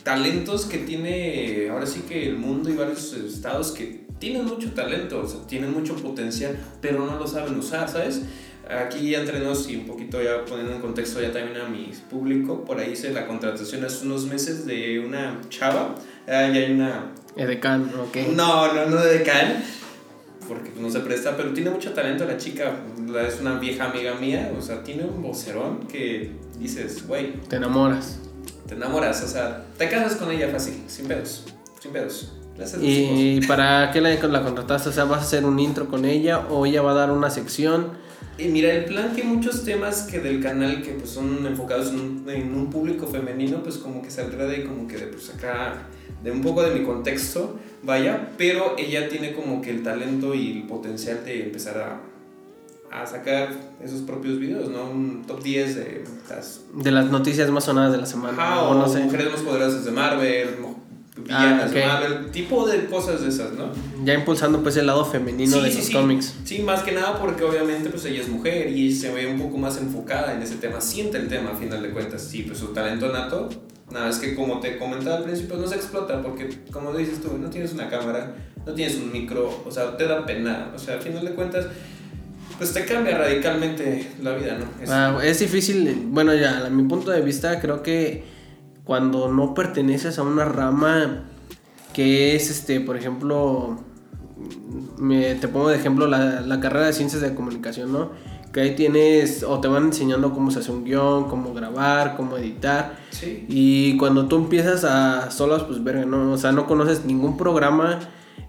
talentos 0.02 0.64
que 0.64 0.78
tiene 0.78 1.68
ahora 1.70 1.86
sí 1.86 2.00
que 2.00 2.28
el 2.28 2.36
mundo 2.36 2.68
y 2.68 2.72
varios 2.74 3.12
estados 3.12 3.70
que 3.70 4.06
tienen 4.18 4.44
mucho 4.44 4.72
talento, 4.72 5.20
o 5.20 5.28
sea, 5.28 5.46
tienen 5.46 5.72
mucho 5.72 5.94
potencial, 5.94 6.58
pero 6.80 7.06
no 7.06 7.16
lo 7.16 7.28
saben 7.28 7.56
usar, 7.56 7.88
¿sabes? 7.88 8.22
Aquí 8.68 9.14
entre 9.14 9.38
nos 9.38 9.70
y 9.70 9.76
un 9.76 9.86
poquito 9.86 10.20
ya 10.20 10.44
poniendo 10.44 10.74
en 10.74 10.80
contexto 10.80 11.22
ya 11.22 11.32
también 11.32 11.56
a 11.60 11.68
mi 11.68 11.92
público, 12.10 12.64
por 12.64 12.80
ahí 12.80 12.94
hice 12.94 13.10
la 13.10 13.24
contratación 13.24 13.84
hace 13.84 14.04
unos 14.04 14.26
meses 14.26 14.66
de 14.66 14.98
una 14.98 15.40
chava, 15.48 15.94
ah, 16.26 16.48
ya 16.52 16.54
hay 16.54 16.72
una... 16.72 17.12
Edecán, 17.36 17.88
ok. 17.96 18.16
No, 18.34 18.74
no, 18.74 18.86
no 18.86 18.96
de 18.96 19.14
Edecán 19.14 19.62
porque 20.48 20.70
no 20.80 20.90
se 20.90 21.00
presta, 21.00 21.36
pero 21.36 21.52
tiene 21.52 21.70
mucho 21.70 21.92
talento 21.92 22.24
la 22.24 22.36
chica, 22.36 22.72
es 23.26 23.40
una 23.40 23.58
vieja 23.58 23.90
amiga 23.90 24.14
mía, 24.14 24.52
o 24.58 24.62
sea, 24.62 24.82
tiene 24.82 25.04
un 25.04 25.22
vocerón 25.22 25.86
que 25.86 26.32
dices, 26.58 27.06
güey. 27.06 27.34
Te 27.48 27.56
enamoras. 27.56 28.18
Te 28.66 28.74
enamoras, 28.74 29.22
o 29.22 29.28
sea, 29.28 29.64
te 29.76 29.88
casas 29.88 30.16
con 30.16 30.30
ella 30.30 30.48
fácil, 30.48 30.82
sin 30.86 31.06
pedos, 31.06 31.44
sin 31.80 31.92
pedos. 31.92 32.32
¿Y 32.80 33.46
para 33.46 33.90
qué 33.92 34.00
la, 34.00 34.14
la 34.14 34.42
contrataste? 34.42 34.88
O 34.88 34.92
sea, 34.92 35.04
¿vas 35.04 35.20
a 35.20 35.22
hacer 35.22 35.44
un 35.44 35.58
intro 35.58 35.88
con 35.88 36.04
ella 36.04 36.40
o 36.50 36.66
ella 36.66 36.82
va 36.82 36.90
a 36.90 36.94
dar 36.94 37.10
una 37.10 37.30
sección? 37.30 37.92
Y 38.38 38.48
mira, 38.48 38.72
el 38.72 38.84
plan 38.84 39.14
que 39.16 39.24
muchos 39.24 39.64
temas 39.64 40.02
que 40.02 40.20
del 40.20 40.40
canal 40.40 40.80
que 40.82 40.92
pues 40.92 41.10
son 41.10 41.44
enfocados 41.44 41.88
en 41.90 42.00
un, 42.00 42.30
en 42.30 42.54
un 42.54 42.70
público 42.70 43.08
femenino, 43.08 43.62
pues 43.64 43.78
como 43.78 44.00
que 44.00 44.10
saldrá 44.10 44.46
de 44.46 44.64
como 44.64 44.86
que 44.86 44.96
de 44.96 45.06
pues 45.08 45.28
acá 45.30 45.88
de 46.22 46.30
un 46.30 46.40
poco 46.40 46.62
de 46.62 46.78
mi 46.78 46.84
contexto, 46.84 47.58
vaya, 47.82 48.30
pero 48.38 48.76
ella 48.78 49.08
tiene 49.08 49.32
como 49.32 49.60
que 49.60 49.70
el 49.70 49.82
talento 49.82 50.34
y 50.34 50.52
el 50.52 50.62
potencial 50.68 51.24
de 51.24 51.46
empezar 51.46 51.78
a, 51.78 53.00
a 53.00 53.06
sacar 53.06 53.50
esos 53.82 54.02
propios 54.02 54.38
videos, 54.38 54.70
¿no? 54.70 54.88
Un 54.88 55.24
top 55.26 55.42
10 55.42 55.76
de 55.76 56.04
las... 56.28 56.60
De 56.74 56.90
las 56.90 57.10
noticias 57.10 57.50
más 57.50 57.64
sonadas 57.64 57.92
de 57.92 57.98
la 57.98 58.06
semana. 58.06 58.62
o, 58.62 58.74
no 58.74 58.88
sé. 58.88 59.00
mujeres 59.00 59.32
más 59.32 59.40
poderosas 59.40 59.84
de 59.84 59.90
Marvel, 59.90 60.48
villanas 61.24 61.72
de 61.72 61.84
Marvel, 61.84 62.30
tipo 62.30 62.66
de 62.66 62.86
cosas 62.86 63.22
de 63.22 63.28
esas, 63.28 63.52
¿no? 63.52 63.70
Ya 64.04 64.14
impulsando 64.14 64.62
pues 64.62 64.76
el 64.76 64.86
lado 64.86 65.04
femenino 65.04 65.60
de 65.60 65.74
los 65.74 65.90
cómics. 65.90 66.34
Sí, 66.44 66.60
más 66.60 66.82
que 66.82 66.92
nada 66.92 67.18
porque 67.18 67.44
obviamente 67.44 67.90
pues 67.90 68.04
ella 68.04 68.20
es 68.20 68.28
mujer 68.28 68.70
y 68.70 68.94
se 68.94 69.12
ve 69.12 69.26
un 69.26 69.40
poco 69.40 69.58
más 69.58 69.78
enfocada 69.78 70.34
en 70.34 70.42
ese 70.42 70.56
tema, 70.56 70.80
siente 70.80 71.18
el 71.18 71.28
tema 71.28 71.50
a 71.50 71.56
final 71.56 71.82
de 71.82 71.90
cuentas, 71.90 72.22
sí, 72.22 72.42
pues 72.42 72.58
su 72.58 72.68
talento 72.68 73.12
nato 73.12 73.48
Nada, 73.90 74.10
es 74.10 74.18
que 74.18 74.34
como 74.34 74.60
te 74.60 74.76
comentaba 74.76 75.16
al 75.16 75.24
principio, 75.24 75.56
no 75.56 75.66
se 75.66 75.76
explota 75.76 76.20
porque, 76.22 76.50
como 76.70 76.92
dices 76.92 77.22
tú, 77.22 77.38
no 77.38 77.48
tienes 77.48 77.72
una 77.72 77.88
cámara, 77.88 78.34
no 78.66 78.74
tienes 78.74 78.96
un 78.96 79.10
micro, 79.10 79.62
o 79.64 79.70
sea, 79.70 79.96
te 79.96 80.06
da 80.06 80.26
pena. 80.26 80.70
O 80.74 80.78
sea, 80.78 80.94
al 80.94 81.00
final 81.00 81.24
de 81.24 81.32
cuentas, 81.32 81.66
pues 82.58 82.74
te 82.74 82.84
cambia 82.84 83.16
radicalmente 83.16 84.10
la 84.22 84.34
vida, 84.34 84.58
¿no? 84.58 84.66
Es, 84.82 84.90
ah, 84.90 85.18
es 85.22 85.38
difícil, 85.38 86.02
bueno, 86.08 86.34
ya, 86.34 86.66
a 86.66 86.70
mi 86.70 86.82
punto 86.82 87.10
de 87.10 87.22
vista, 87.22 87.60
creo 87.60 87.82
que 87.82 88.24
cuando 88.88 89.30
no 89.30 89.52
perteneces 89.52 90.18
a 90.18 90.22
una 90.22 90.46
rama 90.46 91.24
que 91.92 92.34
es, 92.34 92.48
este, 92.48 92.80
por 92.80 92.96
ejemplo, 92.96 93.76
me, 94.96 95.34
te 95.34 95.46
pongo 95.46 95.68
de 95.68 95.76
ejemplo 95.76 96.06
la, 96.06 96.40
la 96.40 96.58
carrera 96.58 96.86
de 96.86 96.94
ciencias 96.94 97.20
de 97.20 97.34
comunicación, 97.34 97.92
¿no? 97.92 98.12
que 98.50 98.62
ahí 98.62 98.74
tienes 98.74 99.42
o 99.42 99.60
te 99.60 99.68
van 99.68 99.84
enseñando 99.84 100.32
cómo 100.32 100.50
se 100.50 100.60
hace 100.60 100.72
un 100.72 100.84
guion, 100.84 101.28
cómo 101.28 101.52
grabar, 101.52 102.16
cómo 102.16 102.38
editar. 102.38 102.96
Sí. 103.10 103.44
Y 103.46 103.98
cuando 103.98 104.26
tú 104.26 104.36
empiezas 104.36 104.84
a 104.84 105.30
solas, 105.30 105.64
pues 105.64 105.84
verga, 105.84 106.06
¿no? 106.06 106.32
O 106.32 106.38
sea, 106.38 106.52
no 106.52 106.66
conoces 106.66 107.04
ningún 107.04 107.36
programa, 107.36 107.98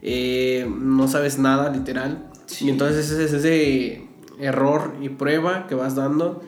eh, 0.02 0.72
no 0.80 1.10
sabes 1.10 1.38
nada, 1.38 1.70
literal. 1.70 2.30
Y 2.62 2.70
entonces 2.70 3.12
ese 3.12 3.26
es 3.26 3.34
ese 3.34 4.08
error 4.40 4.96
y 5.02 5.10
prueba 5.10 5.68
que 5.68 5.76
vas 5.76 5.96
dando 5.96 6.42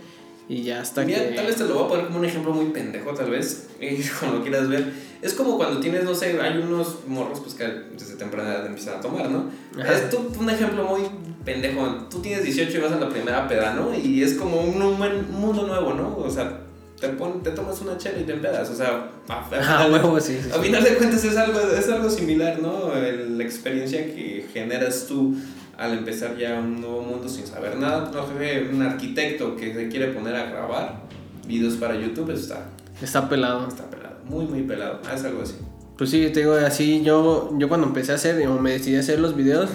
y 0.53 0.63
ya 0.63 0.81
está 0.81 1.03
Mira, 1.05 1.19
tal 1.35 1.45
vez 1.47 1.55
te 1.55 1.63
lo 1.65 1.75
voy 1.75 1.85
a 1.85 1.87
poner 1.87 2.05
como 2.07 2.19
un 2.19 2.25
ejemplo 2.25 2.51
muy 2.53 2.65
pendejo, 2.71 3.13
tal 3.13 3.29
vez, 3.31 3.67
como 4.19 4.33
lo 4.33 4.41
quieras 4.41 4.67
ver. 4.67 4.91
Es 5.21 5.33
como 5.33 5.55
cuando 5.57 5.79
tienes, 5.79 6.03
no 6.03 6.15
sé, 6.15 6.39
hay 6.41 6.57
unos 6.57 6.99
morros 7.07 7.39
pues 7.41 7.53
que 7.53 7.63
desde 7.97 8.15
temprana 8.15 8.49
edad 8.53 8.65
empiezan 8.65 8.95
a 8.97 9.01
tomar, 9.01 9.29
¿no? 9.29 9.49
Es 9.81 10.09
tú, 10.09 10.17
un 10.39 10.49
ejemplo 10.49 10.83
muy 10.83 11.01
pendejo. 11.45 12.07
Tú 12.09 12.19
tienes 12.21 12.43
18 12.43 12.77
y 12.77 12.81
vas 12.81 12.91
a 12.91 12.99
la 12.99 13.07
primera 13.09 13.47
peda, 13.47 13.73
¿no? 13.73 13.93
Y 13.95 14.23
es 14.23 14.33
como 14.33 14.61
un, 14.61 14.81
un 14.81 15.31
mundo 15.31 15.67
nuevo, 15.67 15.93
¿no? 15.93 16.17
O 16.17 16.29
sea, 16.29 16.61
te, 16.99 17.07
pon- 17.09 17.43
te 17.43 17.51
tomas 17.51 17.79
una 17.81 17.97
chela 17.99 18.19
y 18.19 18.23
te 18.23 18.33
empedas. 18.33 18.67
O 18.71 18.75
sea, 18.75 19.09
a, 19.29 19.47
Ah, 19.61 19.87
huevo, 19.91 20.19
sí, 20.19 20.39
sí. 20.43 20.49
a 20.51 20.59
final 20.59 20.83
de 20.83 20.95
cuentas 20.95 21.23
es 21.23 21.37
algo, 21.37 21.59
es 21.59 21.87
algo 21.87 22.09
similar, 22.09 22.59
¿no? 22.59 22.89
La 22.95 23.43
experiencia 23.43 24.03
que 24.07 24.47
generas 24.51 25.05
tú 25.07 25.35
al 25.81 25.93
empezar 25.97 26.37
ya 26.37 26.59
un 26.59 26.79
nuevo 26.81 27.01
mundo 27.01 27.27
sin 27.27 27.45
saber 27.47 27.75
nada. 27.77 28.11
No 28.13 28.25
sé, 28.27 28.69
un 28.71 28.81
arquitecto 28.81 29.55
que 29.55 29.73
se 29.73 29.89
quiere 29.89 30.07
poner 30.07 30.35
a 30.35 30.45
grabar 30.49 31.01
videos 31.47 31.73
para 31.75 31.95
YouTube, 31.95 32.29
eso 32.31 32.41
está, 32.43 32.65
Está 33.01 33.27
pelado. 33.27 33.67
está 33.67 33.89
pelado. 33.89 34.15
Muy, 34.25 34.45
muy 34.45 34.61
pelado. 34.61 34.99
Ah, 35.09 35.15
es 35.15 35.23
algo 35.25 35.41
así. 35.41 35.55
Pues 35.97 36.09
sí, 36.09 36.29
te 36.33 36.39
digo, 36.41 36.53
así 36.53 37.03
yo, 37.03 37.51
yo 37.57 37.67
cuando 37.67 37.87
empecé 37.87 38.11
a 38.11 38.15
hacer, 38.15 38.47
o 38.47 38.59
me 38.59 38.71
decidí 38.71 38.95
a 38.95 38.99
hacer 39.01 39.19
los 39.19 39.35
videos, 39.35 39.69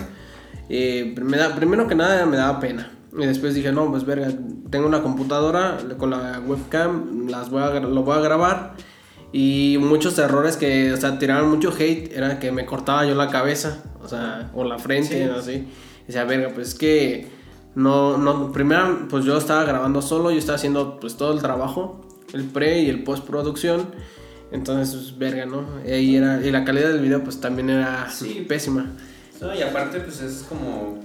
eh, 0.68 1.14
me 1.22 1.36
da- 1.36 1.54
primero 1.54 1.86
que 1.88 1.94
nada 1.94 2.24
me 2.26 2.36
daba 2.36 2.58
pena. 2.60 2.90
Y 3.18 3.24
después 3.26 3.54
dije, 3.54 3.72
no, 3.72 3.90
pues 3.90 4.04
verga, 4.04 4.28
tengo 4.70 4.86
una 4.86 5.02
computadora 5.02 5.78
con 5.98 6.10
la 6.10 6.40
webcam, 6.46 7.28
las 7.28 7.50
voy 7.50 7.62
a, 7.62 7.80
lo 7.80 8.02
voy 8.02 8.16
a 8.16 8.20
grabar. 8.20 8.74
Y 9.32 9.76
muchos 9.80 10.18
errores 10.18 10.56
que, 10.56 10.92
o 10.92 10.96
sea, 10.96 11.18
tiraban 11.18 11.48
mucho 11.48 11.72
hate, 11.76 12.12
era 12.16 12.38
que 12.38 12.52
me 12.52 12.64
cortaba 12.64 13.04
yo 13.06 13.14
la 13.14 13.28
cabeza, 13.28 13.82
o 14.02 14.08
sea, 14.08 14.50
o 14.54 14.64
la 14.64 14.78
frente, 14.78 15.24
Sí. 15.26 15.30
así. 15.38 15.68
Decía, 16.06 16.24
verga, 16.24 16.50
pues 16.54 16.68
es 16.68 16.74
que 16.74 17.26
no, 17.74 18.16
no, 18.18 18.52
primero, 18.52 19.06
pues 19.10 19.24
yo 19.24 19.36
estaba 19.36 19.64
grabando 19.64 20.00
solo, 20.02 20.30
yo 20.30 20.38
estaba 20.38 20.56
haciendo 20.56 20.98
pues 21.00 21.16
todo 21.16 21.32
el 21.32 21.40
trabajo, 21.40 22.06
el 22.32 22.44
pre 22.44 22.80
y 22.82 22.88
el 22.90 23.02
postproducción. 23.04 23.86
Entonces, 24.52 24.94
pues, 24.94 25.18
verga, 25.18 25.44
¿no? 25.46 25.64
Y, 25.84 26.14
era, 26.16 26.40
y 26.44 26.50
la 26.52 26.64
calidad 26.64 26.88
del 26.88 27.00
video, 27.00 27.22
pues 27.24 27.40
también 27.40 27.68
era 27.70 28.08
Sí. 28.10 28.44
pésima. 28.48 28.86
No, 29.40 29.54
y 29.54 29.60
aparte, 29.60 29.98
pues 30.00 30.20
es 30.22 30.44
como, 30.48 31.00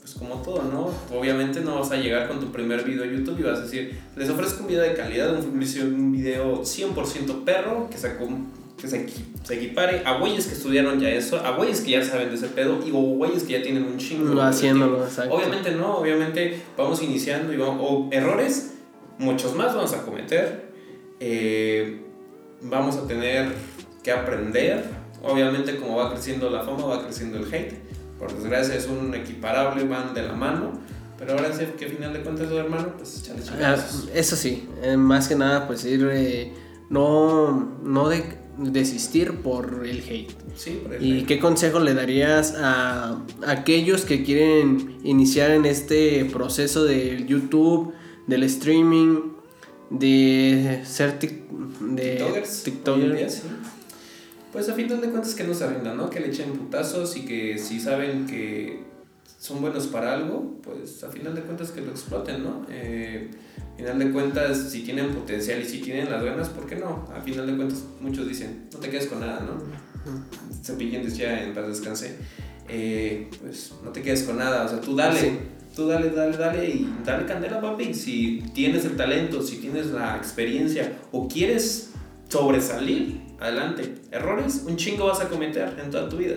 pues 0.00 0.14
como 0.14 0.36
todo, 0.42 0.62
¿no? 0.62 0.90
Obviamente 1.16 1.60
no 1.60 1.78
vas 1.78 1.90
a 1.92 1.96
llegar 1.96 2.26
con 2.26 2.40
tu 2.40 2.46
primer 2.50 2.82
video 2.84 3.04
a 3.04 3.06
YouTube 3.06 3.38
y 3.38 3.42
vas 3.42 3.58
a 3.58 3.62
decir, 3.62 4.00
les 4.16 4.30
ofrezco 4.30 4.62
un 4.62 4.68
video 4.68 4.82
de 4.82 4.94
calidad, 4.94 5.38
un 5.38 5.58
video, 5.60 5.84
un 5.84 6.10
video 6.12 6.64
100% 6.64 7.44
perro, 7.44 7.88
que, 7.90 7.98
se, 7.98 8.18
acom- 8.18 8.46
que 8.80 8.88
se, 8.88 9.06
equi- 9.06 9.24
se 9.44 9.54
equipare 9.54 10.02
a 10.04 10.18
güeyes 10.18 10.46
que 10.46 10.54
estudiaron 10.54 11.00
ya 11.00 11.08
eso, 11.08 11.38
a 11.44 11.56
güeyes 11.56 11.80
que 11.80 11.92
ya 11.92 12.04
saben 12.04 12.28
de 12.28 12.34
ese 12.36 12.48
pedo 12.48 12.78
y 12.86 12.90
o 12.90 12.96
güeyes 13.16 13.44
que 13.44 13.52
ya 13.54 13.62
tienen 13.62 13.84
un 13.84 13.96
chingo. 13.96 14.34
de 14.34 14.42
Haciéndolo, 14.42 15.04
exacto. 15.04 15.34
Obviamente 15.34 15.72
no, 15.72 15.96
obviamente 15.98 16.60
vamos 16.76 17.02
iniciando 17.02 17.52
y 17.52 17.56
vamos, 17.56 17.78
o 17.80 18.08
errores, 18.12 18.74
muchos 19.18 19.54
más 19.54 19.74
vamos 19.74 19.92
a 19.94 20.02
cometer. 20.02 20.66
eh, 21.20 22.02
vamos 22.62 22.96
a 22.96 23.06
tener 23.06 23.52
que 24.02 24.10
aprender. 24.12 24.84
Obviamente, 25.22 25.76
como 25.76 25.96
va 25.96 26.10
creciendo 26.12 26.50
la 26.50 26.62
fama, 26.62 26.84
va 26.86 27.04
creciendo 27.04 27.38
el 27.38 27.52
hate. 27.52 27.74
Por 28.18 28.32
desgracia, 28.34 28.74
es 28.74 28.86
un 28.86 29.14
equiparable, 29.14 29.84
van 29.84 30.14
de 30.14 30.22
la 30.22 30.32
mano. 30.34 30.72
Pero 31.18 31.32
ahora 31.32 31.52
sí 31.52 31.64
que, 31.78 31.86
a 31.86 31.88
final 31.88 32.12
de 32.12 32.20
cuentas, 32.20 32.48
lo 32.50 32.58
hermano, 32.58 32.92
pues 32.98 33.18
échale 33.22 33.40
Ah, 33.40 33.44
chingazos. 33.76 34.08
eso 34.14 34.36
sí, 34.36 34.68
eh, 34.82 34.96
más 34.98 35.28
que 35.28 35.34
nada, 35.34 35.66
pues 35.66 35.84
ir, 35.86 36.06
eh, 36.12 36.52
no, 36.90 37.78
no 37.82 38.08
de, 38.08 38.22
desistir 38.58 39.32
por 39.42 39.84
el 39.86 39.98
hate. 40.00 40.30
Sí, 40.54 40.80
por 40.82 40.94
el 40.94 41.04
¿Y 41.04 41.18
hate. 41.18 41.26
qué 41.26 41.38
consejo 41.38 41.80
le 41.80 41.94
darías 41.94 42.54
a 42.56 43.22
aquellos 43.46 44.04
que 44.04 44.22
quieren 44.24 44.98
iniciar 45.04 45.50
en 45.50 45.66
este 45.66 46.24
proceso 46.26 46.84
del 46.84 47.26
YouTube, 47.26 47.92
del 48.26 48.42
streaming, 48.44 49.18
de 49.90 50.82
ser 50.84 51.18
tic- 51.18 51.48
de 51.80 52.16
TikTokers. 52.16 52.62
TikToker? 52.64 53.04
hoy 53.04 53.10
en 53.10 53.16
día, 53.16 53.28
sí. 53.30 53.42
Pues 54.52 54.68
a 54.68 54.74
final 54.74 55.00
de 55.00 55.10
cuentas 55.10 55.34
que 55.34 55.44
no 55.44 55.52
se 55.54 55.66
rindan, 55.68 55.96
¿no? 55.98 56.08
Que 56.08 56.18
le 56.20 56.28
echen 56.28 56.52
putazos 56.52 57.16
y 57.16 57.26
que 57.26 57.58
si 57.58 57.78
saben 57.78 58.26
que 58.26 58.84
son 59.46 59.60
buenos 59.60 59.86
para 59.86 60.12
algo, 60.14 60.58
pues 60.62 61.04
a 61.04 61.08
final 61.10 61.34
de 61.34 61.42
cuentas 61.42 61.70
que 61.70 61.80
lo 61.80 61.92
exploten, 61.92 62.42
¿no? 62.42 62.66
Eh, 62.68 63.30
a 63.74 63.76
final 63.76 63.98
de 64.00 64.10
cuentas, 64.10 64.70
si 64.70 64.82
tienen 64.82 65.10
potencial 65.14 65.60
y 65.60 65.64
si 65.64 65.78
tienen 65.80 66.10
las 66.10 66.24
ganas, 66.24 66.48
¿por 66.48 66.66
qué 66.66 66.74
no? 66.76 67.08
A 67.14 67.20
final 67.20 67.46
de 67.46 67.54
cuentas, 67.56 67.84
muchos 68.00 68.26
dicen, 68.26 68.66
no 68.72 68.78
te 68.80 68.88
quedes 68.90 69.06
con 69.06 69.20
nada, 69.20 69.40
¿no? 69.40 69.62
Cepillín 70.64 71.04
decía 71.04 71.44
en 71.44 71.54
paz 71.54 71.68
descanse, 71.68 72.16
eh, 72.68 73.28
pues 73.40 73.72
no 73.84 73.90
te 73.90 74.02
quedes 74.02 74.24
con 74.24 74.36
nada, 74.38 74.64
o 74.64 74.68
sea, 74.68 74.80
tú 74.80 74.96
dale, 74.96 75.20
Sí. 75.20 75.38
tú 75.76 75.86
dale, 75.86 76.10
dale, 76.10 76.36
dale 76.36 76.68
y 76.68 76.96
dale 77.04 77.26
candela, 77.26 77.60
papi. 77.60 77.94
Si 77.94 78.42
tienes 78.54 78.84
el 78.84 78.96
talento, 78.96 79.42
si 79.42 79.58
tienes 79.58 79.86
la 79.88 80.16
experiencia 80.16 80.98
o 81.12 81.28
quieres 81.28 81.90
sobresalir, 82.28 83.20
adelante. 83.38 83.94
Errores, 84.10 84.64
un 84.66 84.76
chingo 84.76 85.06
vas 85.06 85.20
a 85.20 85.28
cometer 85.28 85.78
en 85.82 85.90
toda 85.90 86.08
tu 86.08 86.16
vida. 86.16 86.36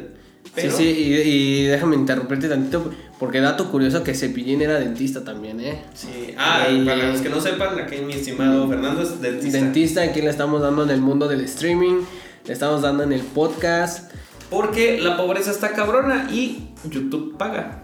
Pero, 0.56 0.76
Sí, 0.76 0.84
sí, 0.84 0.90
y, 0.90 1.14
y 1.16 1.64
déjame 1.68 1.96
interrumpirte 1.96 2.50
tantito, 2.50 2.92
porque 3.20 3.40
dato 3.40 3.70
curioso 3.72 4.04
que 4.04 4.14
Cepillín 4.16 4.62
era 4.62 4.80
dentista 4.80 5.24
también, 5.24 5.60
¿eh? 5.60 5.84
sí. 5.94 6.34
Ah, 6.38 6.68
Y- 6.70 6.84
para 6.86 7.12
los 7.12 7.22
que 7.22 7.30
no 7.30 7.40
sepan, 7.40 7.80
aquí 7.80 7.98
mi 8.06 8.14
estimado 8.14 8.68
Fernando 8.68 9.02
es 9.04 9.22
dentista. 9.22 9.58
Dentista, 9.60 10.02
aquí 10.02 10.22
le 10.22 10.30
estamos 10.30 10.62
dando 10.62 10.84
en 10.84 10.90
el 10.90 11.02
mundo 11.02 11.28
del 11.28 11.42
streaming, 11.42 12.02
le 12.46 12.54
estamos 12.54 12.82
dando 12.82 13.04
en 13.04 13.14
el 13.14 13.22
podcast. 13.22 14.12
Porque 14.50 15.00
la 15.00 15.16
pobreza 15.18 15.52
está 15.52 15.74
cabrona 15.74 16.28
y 16.32 16.70
YouTube 16.90 17.38
paga. 17.38 17.84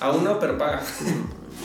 Aún 0.00 0.24
no, 0.24 0.38
pero 0.40 0.56
paga. 0.58 0.82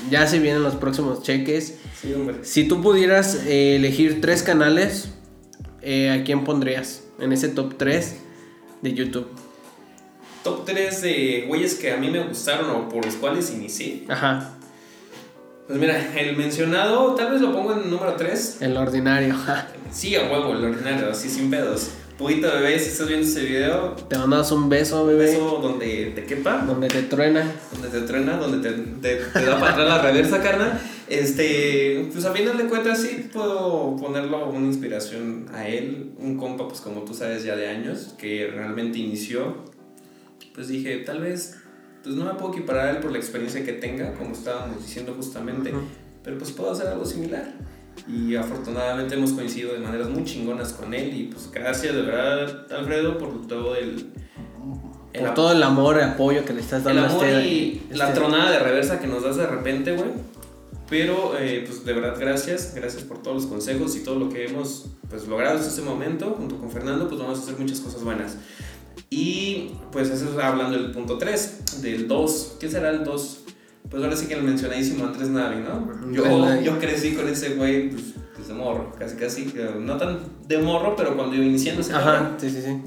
Ya 0.10 0.26
se 0.26 0.40
vienen 0.40 0.64
los 0.64 0.76
próximos 0.76 1.22
cheques. 1.22 1.76
Sí, 2.02 2.14
hombre. 2.14 2.38
Si 2.44 2.68
tú 2.68 2.82
pudieras 2.82 3.44
eh, 3.46 3.76
elegir 3.76 4.20
tres 4.22 4.42
canales, 4.42 5.10
eh, 5.82 6.10
¿a 6.10 6.24
quién 6.24 6.44
pondrías 6.44 7.04
en 7.20 7.32
ese 7.34 7.50
top 7.50 7.76
3 7.78 8.16
de 8.82 8.94
YouTube? 8.94 9.28
Top 10.44 10.66
3 10.66 11.02
de 11.02 11.46
güeyes 11.48 11.76
que 11.76 11.92
a 11.92 11.98
mí 11.98 12.10
me 12.10 12.24
gustaron 12.24 12.70
o 12.72 12.90
por 12.90 13.06
los 13.06 13.16
cuales 13.16 13.52
inicié. 13.52 14.04
Ajá, 14.10 14.56
Pues 15.68 15.80
mira, 15.80 16.18
el 16.20 16.36
mencionado, 16.36 17.14
tal 17.16 17.32
vez 17.32 17.42
lo 17.42 17.54
pongo 17.54 17.74
en 17.74 17.84
el 17.84 17.90
número 17.92 18.14
3. 18.16 18.58
el 18.62 18.78
ordinario. 18.78 19.36
Sí, 19.92 20.16
a 20.16 20.22
huevo, 20.32 20.54
el 20.54 20.64
ordinario, 20.64 21.10
así 21.12 21.28
sin 21.30 21.50
pedos. 21.50 21.90
Puguito 22.18 22.48
bebé, 22.50 22.80
si 22.80 22.92
estás 22.92 23.10
viendo 23.10 23.28
ese 23.28 23.44
video, 23.44 23.90
Te 24.08 24.18
mandamos 24.18 24.50
un 24.54 24.70
beso, 24.70 25.02
un 25.02 25.08
bebé. 25.10 25.26
beso 25.26 25.60
donde 25.62 26.14
te 26.16 26.24
quepa, 26.24 26.64
Donde 26.66 26.88
te 26.88 27.02
truena. 27.04 27.44
donde 27.74 27.90
te 27.90 28.00
truena, 28.08 28.38
donde 28.38 28.70
te, 28.70 28.74
te, 28.78 29.16
te 29.18 29.46
da 29.46 29.60
para 29.60 29.74
atrás 29.74 29.88
la 29.90 30.02
reversa, 30.02 30.42
carnal. 30.42 30.80
Este, 31.10 32.08
pues 32.14 32.24
a 32.24 32.32
final 32.32 32.58
de 32.58 32.66
cuentas 32.68 33.02
sí 33.02 33.30
puedo 33.34 33.98
ponerlo 33.98 34.48
una 34.48 34.68
inspiración 34.68 35.48
a 35.54 35.68
él, 35.68 36.12
un 36.20 36.38
compa, 36.38 36.70
pues 36.70 36.80
como 36.80 37.02
tú 37.02 37.14
sabes 37.14 37.44
ya 37.44 37.58
de 37.58 37.68
años, 37.68 38.16
que 38.18 38.50
realmente 38.54 38.98
inició. 39.00 39.58
Pues 40.54 40.68
dije, 40.68 40.98
tal 41.00 41.22
vez, 41.22 41.58
pues 42.04 42.16
no 42.16 42.26
me 42.26 42.34
puedo 42.34 42.54
equiparar 42.54 42.88
a 42.88 42.92
él 42.92 42.98
por 42.98 43.12
la 43.12 43.18
experiencia 43.18 43.64
que 43.64 43.74
tenga, 43.74 44.14
como 44.14 44.34
estábamos 44.34 44.82
diciendo 44.82 45.14
justamente, 45.16 45.74
pero 46.24 46.38
pues 46.38 46.52
puedo 46.52 46.72
hacer 46.72 46.88
algo 46.88 47.06
similar. 47.06 47.54
Y 48.08 48.36
afortunadamente 48.36 49.16
hemos 49.16 49.34
coincidido 49.34 49.74
de 49.74 49.80
maneras 49.80 50.10
muy 50.10 50.24
chingonas 50.24 50.74
con 50.74 50.94
él 50.94 51.14
y 51.14 51.24
pues 51.26 51.52
gracias 51.52 51.94
de 51.94 52.02
verdad, 52.02 52.72
Alfredo, 52.72 53.18
por 53.18 53.48
todo 53.48 53.76
el... 53.76 54.12
el 55.14 55.22
Por 55.22 55.34
todo 55.34 55.52
el 55.52 55.62
amor 55.62 55.98
y 56.00 56.04
apoyo 56.04 56.44
que 56.46 56.54
le 56.54 56.62
estás 56.62 56.86
el 56.86 56.96
dando 56.96 57.22
a 57.22 57.28
este. 57.30 57.48
y 57.48 57.88
la 57.92 58.08
este- 58.10 58.20
tronada 58.20 58.52
de 58.52 58.60
reversa 58.60 59.00
que 59.00 59.08
nos 59.08 59.24
das 59.24 59.36
de 59.38 59.46
repente, 59.48 59.94
güey. 59.94 60.10
Pero, 60.90 61.38
eh, 61.40 61.64
pues 61.66 61.86
de 61.86 61.94
verdad, 61.94 62.18
gracias. 62.20 62.74
Gracias 62.76 63.04
por 63.04 63.22
todos 63.22 63.44
los 63.44 63.46
consejos 63.46 63.96
y 63.96 64.04
todo 64.04 64.20
lo 64.20 64.30
que 64.30 64.46
hemos 64.46 64.88
pues, 65.10 65.26
logrado 65.26 65.58
hasta 65.58 65.70
este 65.70 65.84
momento. 65.84 66.36
Junto 66.38 66.58
con 66.58 66.70
Fernando, 66.70 67.08
pues 67.08 67.18
vamos 67.22 67.40
a 67.40 67.44
hacer 67.44 67.58
muchas 67.58 67.80
cosas 67.80 68.04
buenas. 68.04 68.36
Y 69.10 69.72
pues 69.92 70.10
eso 70.10 70.30
es 70.38 70.44
hablando 70.44 70.78
del 70.78 70.92
punto 70.92 71.18
3, 71.18 71.82
del 71.82 72.08
2. 72.08 72.58
¿Qué 72.60 72.70
será 72.70 72.90
el 72.90 73.04
2? 73.04 73.38
Pues 73.90 74.04
ahora 74.04 74.16
sí 74.16 74.28
que 74.28 74.36
el 74.36 74.44
mencionadísimo 74.44 75.06
Andrés 75.06 75.30
Navi, 75.30 75.58
¿no? 75.64 76.12
Yo, 76.14 76.62
yo 76.62 76.80
crecí 76.80 77.14
con 77.14 77.28
ese 77.28 77.56
güey 77.56 77.90
pues, 77.90 78.04
desde 78.38 78.54
morro, 78.54 78.94
casi 78.98 79.16
casi. 79.18 79.54
eh, 79.56 79.76
No 79.80 79.98
tan 79.98 80.20
de 80.48 80.58
morro, 80.60 80.96
pero 80.96 81.16
cuando 81.16 81.36
iba 81.36 81.44
iniciando 81.46 81.82
ese 81.82 81.94
Ajá, 81.94 82.04
cabrón, 82.14 82.38
sí, 82.40 82.50
sí, 82.50 82.62
sí. 82.62 82.78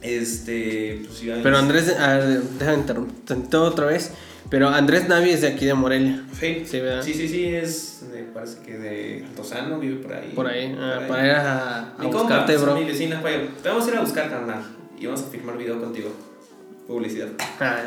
Este, 0.00 1.02
pues 1.06 1.22
iba 1.22 1.36
Pero. 1.42 1.58
Andrés, 1.58 1.94
a 1.98 2.16
ver, 2.18 2.42
déjame 2.58 2.78
interrumpir 2.78 3.56
otra 3.56 3.86
vez. 3.86 4.12
Pero 4.50 4.68
Andrés 4.68 5.08
Navi 5.08 5.30
es 5.30 5.40
de 5.40 5.48
aquí 5.48 5.64
de 5.64 5.74
Morelia. 5.74 6.22
Sí, 6.38 6.62
Sí, 6.66 6.80
¿verdad? 6.80 7.02
sí, 7.02 7.14
sí, 7.14 7.28
sí, 7.28 7.44
es 7.46 8.04
de, 8.12 8.22
parece 8.24 8.58
que 8.64 8.78
de 8.78 9.24
Altozano, 9.26 9.78
vive 9.80 9.96
por 10.02 10.12
ahí. 10.12 10.32
Por 10.34 10.46
ahí, 10.46 10.76
ah, 10.78 10.96
Por 11.00 11.08
para 11.08 11.26
ir 11.26 11.32
a, 11.32 11.78
a 11.80 11.94
Mi 11.98 12.04
compa, 12.04 12.18
buscarte, 12.20 12.54
son 12.56 12.64
bro. 12.66 12.74
mi 12.76 12.84
vecina, 12.84 13.20
vaya, 13.22 13.38
Te 13.62 13.68
vamos 13.70 13.86
a 13.86 13.90
ir 13.90 13.96
a 13.96 14.00
buscar, 14.02 14.28
carnal, 14.30 14.62
y 15.04 15.06
vamos 15.06 15.22
a 15.22 15.26
firmar 15.26 15.56
video 15.58 15.80
contigo. 15.80 16.10
Publicidad. 16.86 17.28
Ah, 17.60 17.82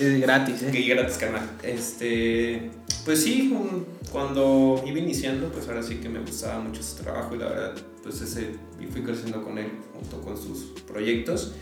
es 0.00 0.20
gratis, 0.20 0.62
eh. 0.62 0.70
Que 0.70 0.82
gratis, 0.82 1.16
carnal. 1.18 1.42
Este, 1.62 2.70
pues 3.04 3.22
sí, 3.22 3.50
un- 3.52 3.84
cuando 4.10 4.82
iba 4.86 4.98
iniciando, 4.98 5.48
pues 5.52 5.68
ahora 5.68 5.82
sí 5.82 5.96
que 5.96 6.08
me 6.08 6.20
gustaba 6.20 6.60
mucho 6.60 6.80
ese 6.80 7.02
trabajo 7.02 7.34
y 7.34 7.38
la 7.38 7.48
verdad, 7.48 7.74
pues 8.02 8.20
ese, 8.22 8.50
y 8.80 8.86
fui 8.86 9.02
creciendo 9.02 9.42
con 9.44 9.58
él 9.58 9.68
junto 9.94 10.20
con 10.22 10.36
sus 10.36 10.80
proyectos. 10.86 11.52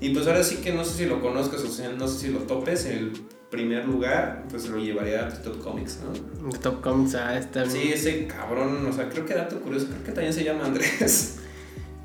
Y 0.00 0.10
pues 0.10 0.26
ahora 0.26 0.44
sí 0.44 0.56
que 0.56 0.72
no 0.72 0.84
sé 0.84 0.98
si 0.98 1.06
lo 1.06 1.20
conozcas 1.20 1.62
o 1.62 1.68
sea, 1.68 1.90
no 1.90 2.06
sé 2.06 2.26
si 2.26 2.28
lo 2.32 2.40
topes, 2.40 2.84
el 2.84 3.12
primer 3.50 3.86
lugar, 3.86 4.44
pues 4.50 4.68
lo 4.68 4.78
llevaría 4.78 5.26
a 5.26 5.42
Top 5.42 5.58
Comics, 5.62 5.98
¿no? 6.42 6.50
Top 6.58 6.80
Comics, 6.82 7.14
ah, 7.14 7.38
está 7.38 7.62
bien. 7.64 7.72
Sí, 7.74 7.92
ese 7.92 8.26
cabrón, 8.26 8.86
o 8.86 8.92
sea, 8.92 9.08
creo 9.08 9.24
que 9.24 9.34
dato 9.34 9.58
curioso, 9.60 9.86
creo 9.88 10.04
que 10.04 10.12
también 10.12 10.32
se 10.34 10.44
llama 10.44 10.66
Andrés. 10.66 11.36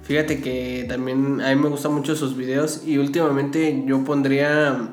Fíjate 0.03 0.41
que 0.41 0.85
también 0.87 1.39
a 1.41 1.53
mí 1.55 1.61
me 1.61 1.69
gustan 1.69 1.93
mucho 1.93 2.15
sus 2.15 2.35
videos 2.35 2.81
y 2.85 2.97
últimamente 2.97 3.83
yo 3.85 4.03
pondría, 4.03 4.89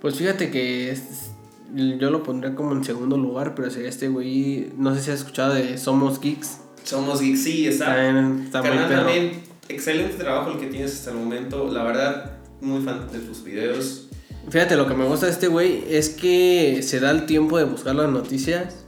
pues 0.00 0.16
fíjate 0.16 0.50
que 0.50 0.90
es- 0.92 1.30
yo 1.74 2.10
lo 2.10 2.22
pondría 2.22 2.54
como 2.54 2.72
en 2.72 2.84
segundo 2.84 3.16
lugar, 3.16 3.54
pero 3.56 3.70
sería 3.70 3.88
este 3.88 4.06
güey, 4.08 4.68
no 4.78 4.94
sé 4.94 5.02
si 5.02 5.10
has 5.10 5.18
escuchado 5.20 5.54
de 5.54 5.76
Somos 5.78 6.20
Geeks. 6.20 6.58
Somos 6.84 7.20
Geeks, 7.20 7.42
sí, 7.42 7.66
está. 7.66 7.86
También 7.96 8.42
está 8.44 8.60
muy 8.60 8.68
Carnal, 8.70 8.88
perro. 8.88 9.02
también, 9.06 9.32
excelente 9.68 10.14
trabajo 10.14 10.52
el 10.52 10.58
que 10.58 10.66
tienes 10.68 10.92
hasta 10.92 11.10
el 11.10 11.16
momento. 11.16 11.68
La 11.72 11.82
verdad, 11.82 12.36
muy 12.60 12.82
fan 12.84 13.08
de 13.10 13.18
tus 13.18 13.42
videos. 13.42 14.08
Fíjate, 14.48 14.76
lo 14.76 14.86
que 14.86 14.94
me 14.94 15.06
gusta 15.06 15.26
de 15.26 15.32
este 15.32 15.48
güey 15.48 15.82
es 15.88 16.10
que 16.10 16.80
se 16.82 17.00
da 17.00 17.10
el 17.10 17.26
tiempo 17.26 17.58
de 17.58 17.64
buscar 17.64 17.94
las 17.96 18.10
noticias 18.10 18.84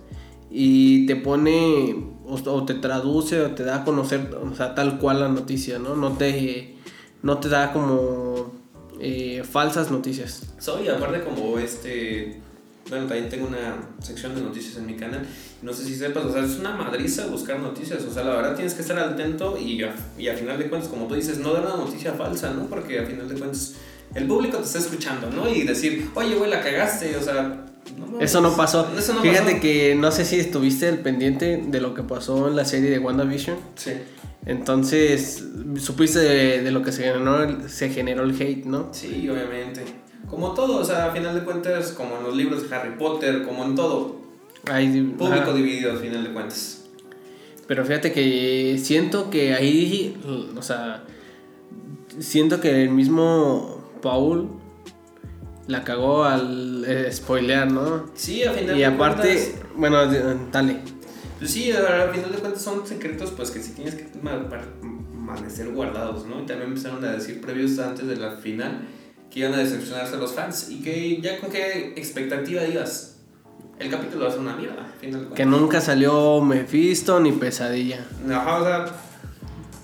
y 0.50 1.06
te 1.06 1.16
pone 1.16 1.96
o, 2.28 2.64
te 2.64 2.74
traduce 2.74 3.40
o 3.40 3.50
te 3.52 3.64
da 3.64 3.76
a 3.76 3.84
conocer, 3.84 4.34
o 4.34 4.54
sea, 4.54 4.74
tal 4.74 4.98
cual 4.98 5.20
la 5.20 5.28
noticia, 5.28 5.78
¿no? 5.78 5.94
No 5.94 6.12
te, 6.12 6.74
no 7.22 7.38
te 7.38 7.48
da 7.48 7.72
como 7.72 8.52
eh, 9.00 9.44
falsas 9.48 9.90
noticias. 9.90 10.42
Soy, 10.58 10.88
aparte, 10.88 11.22
como 11.22 11.58
este. 11.58 12.40
Bueno, 12.88 13.06
también 13.06 13.28
tengo 13.28 13.48
una 13.48 13.76
sección 14.00 14.34
de 14.34 14.42
noticias 14.42 14.76
en 14.76 14.86
mi 14.86 14.94
canal. 14.94 15.26
No 15.60 15.72
sé 15.72 15.84
si 15.84 15.96
sepas, 15.96 16.24
o 16.24 16.32
sea, 16.32 16.44
es 16.44 16.58
una 16.58 16.76
madriza 16.76 17.26
buscar 17.26 17.58
noticias. 17.58 18.04
O 18.04 18.12
sea, 18.12 18.22
la 18.22 18.36
verdad 18.36 18.54
tienes 18.54 18.74
que 18.74 18.82
estar 18.82 18.98
atento 18.98 19.58
y 19.58 19.82
a, 19.82 19.94
y 20.16 20.28
a 20.28 20.34
final 20.34 20.58
de 20.58 20.68
cuentas, 20.68 20.88
como 20.88 21.06
tú 21.06 21.14
dices, 21.14 21.38
no 21.38 21.52
dar 21.52 21.64
una 21.64 21.76
noticia 21.76 22.12
falsa, 22.12 22.52
¿no? 22.52 22.66
Porque 22.66 23.00
a 23.00 23.04
final 23.04 23.28
de 23.28 23.34
cuentas, 23.34 23.74
el 24.14 24.26
público 24.26 24.58
te 24.58 24.64
está 24.64 24.78
escuchando, 24.78 25.30
¿no? 25.30 25.48
Y 25.48 25.62
decir, 25.62 26.10
oye, 26.14 26.36
güey, 26.36 26.50
la 26.50 26.60
cagaste, 26.62 27.16
o 27.16 27.22
sea. 27.22 27.66
No. 27.98 28.20
Eso 28.20 28.40
no 28.40 28.56
pasó. 28.56 28.88
Eso 28.98 29.14
no 29.14 29.22
Fíjate 29.22 29.52
pasó. 29.52 29.60
que 29.60 29.94
no 29.94 30.10
sé 30.10 30.24
si 30.24 30.36
estuviste 30.40 30.88
el 30.88 30.98
pendiente 30.98 31.62
de 31.66 31.80
lo 31.80 31.94
que 31.94 32.02
pasó 32.02 32.48
en 32.48 32.56
la 32.56 32.64
serie 32.64 32.90
de 32.90 32.98
WandaVision. 32.98 33.56
Sí. 33.76 33.92
Entonces, 34.46 35.44
supiste 35.76 36.20
de, 36.20 36.62
de 36.62 36.70
lo 36.70 36.82
que 36.82 36.92
se 36.92 37.02
generó, 37.02 37.42
el- 37.42 37.68
se 37.68 37.90
generó 37.90 38.22
el 38.24 38.40
hate, 38.40 38.64
¿no? 38.64 38.88
Sí, 38.92 39.28
obviamente. 39.28 39.82
Como 40.28 40.52
todo, 40.54 40.78
o 40.78 40.84
sea, 40.84 41.06
a 41.06 41.10
final 41.12 41.34
de 41.34 41.42
cuentas, 41.44 41.92
como 41.92 42.16
en 42.18 42.24
los 42.24 42.36
libros 42.36 42.68
de 42.68 42.74
Harry 42.74 42.96
Potter, 42.98 43.44
como 43.44 43.64
en 43.64 43.74
todo, 43.74 44.16
Hay, 44.70 44.88
público 45.16 45.42
ajá. 45.42 45.52
dividido 45.52 45.92
a 45.92 45.96
final 45.96 46.24
de 46.24 46.32
cuentas. 46.32 46.84
Pero 47.66 47.84
fíjate 47.84 48.12
que 48.12 48.78
siento 48.82 49.30
que 49.30 49.52
ahí, 49.54 50.16
o 50.56 50.62
sea, 50.62 51.02
siento 52.20 52.60
que 52.60 52.84
el 52.84 52.90
mismo 52.90 53.80
Paul 54.02 54.48
la 55.66 55.82
cagó 55.84 56.24
al 56.24 56.84
eh, 56.86 57.10
spoilear, 57.12 57.70
¿no? 57.70 58.10
Sí, 58.14 58.44
a 58.44 58.52
final 58.52 58.76
Y 58.76 58.78
de 58.80 58.86
aparte, 58.86 59.34
cuentas. 59.34 59.62
bueno, 59.76 60.06
de- 60.06 60.36
dale. 60.52 60.76
Pues 61.38 61.50
sí, 61.50 61.70
a 61.72 62.08
final 62.12 62.32
de 62.32 62.38
cuentas 62.38 62.62
son 62.62 62.86
secretos 62.86 63.30
pues 63.32 63.50
que 63.50 63.60
sí 63.62 63.72
tienes 63.72 63.94
que 63.94 64.04
permanecer 64.04 65.68
guardados, 65.70 66.26
¿no? 66.26 66.40
Y 66.42 66.46
también 66.46 66.70
empezaron 66.70 67.04
a 67.04 67.12
decir 67.12 67.40
previos 67.40 67.78
antes 67.78 68.06
de 68.06 68.16
la 68.16 68.32
final 68.36 68.80
que 69.30 69.40
iban 69.40 69.54
a 69.54 69.58
decepcionarse 69.58 70.14
a 70.14 70.18
los 70.18 70.32
fans 70.32 70.68
y 70.70 70.80
que 70.82 71.20
ya 71.20 71.38
con 71.40 71.50
qué 71.50 71.92
expectativa 71.96 72.62
digas, 72.62 73.16
el 73.78 73.90
capítulo 73.90 74.24
va 74.24 74.28
a 74.30 74.32
ser 74.32 74.40
una 74.40 74.56
mierda, 74.56 74.86
final 75.00 75.20
de 75.22 75.28
Que 75.34 75.42
cuentas. 75.44 75.60
nunca 75.60 75.80
salió 75.82 76.40
Mephisto 76.40 77.20
ni 77.20 77.32
Pesadilla. 77.32 78.06
Ajá, 78.30 78.56
o 78.60 78.64
sea, 78.64 78.86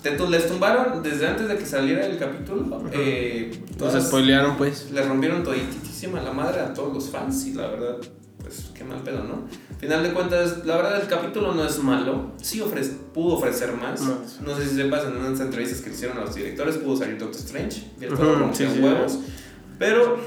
te 0.02 0.10
tu- 0.12 0.28
les 0.28 0.46
tumbaron 0.48 1.02
desde 1.02 1.26
antes 1.26 1.48
de 1.48 1.56
que 1.56 1.66
saliera 1.66 2.04
el 2.06 2.18
capítulo, 2.18 2.82
eh, 2.92 3.50
todas- 3.78 4.06
spoilearon, 4.08 4.56
pues. 4.56 4.90
le 4.90 5.02
rompieron 5.02 5.42
toditísima 5.44 6.20
la 6.20 6.32
madre 6.32 6.60
a 6.60 6.72
todos 6.74 6.92
los 6.92 7.08
fans 7.10 7.46
y 7.46 7.54
la 7.54 7.68
verdad, 7.68 7.96
pues 8.40 8.70
qué 8.74 8.82
mal 8.84 8.98
pedo, 9.02 9.22
¿no? 9.24 9.44
Final 9.78 10.02
de 10.02 10.12
cuentas, 10.12 10.64
la 10.64 10.76
verdad 10.76 11.00
el 11.00 11.08
capítulo 11.08 11.54
no 11.54 11.64
es 11.64 11.78
malo, 11.78 12.32
sí 12.40 12.60
ofrece, 12.60 12.92
pudo 13.14 13.34
ofrecer 13.34 13.72
más. 13.72 14.00
Más. 14.00 14.40
No 14.40 14.56
sé 14.56 14.68
si 14.68 14.76
sepas, 14.76 15.04
en 15.06 15.16
unas 15.16 15.40
entrevistas 15.40 15.80
que 15.80 15.90
le 15.90 15.94
hicieron 15.96 16.18
a 16.18 16.22
los 16.22 16.34
directores 16.34 16.76
pudo 16.78 16.96
salir 16.96 17.18
Doctor 17.18 17.40
Strange, 17.40 17.82
y 18.00 18.04
el 18.04 18.12
Ujú, 18.12 18.22
todo 18.22 18.34
rompió 18.36 18.68
sí, 18.68 18.74
sí. 18.76 18.80
huevos, 18.82 19.18
pero 19.78 20.18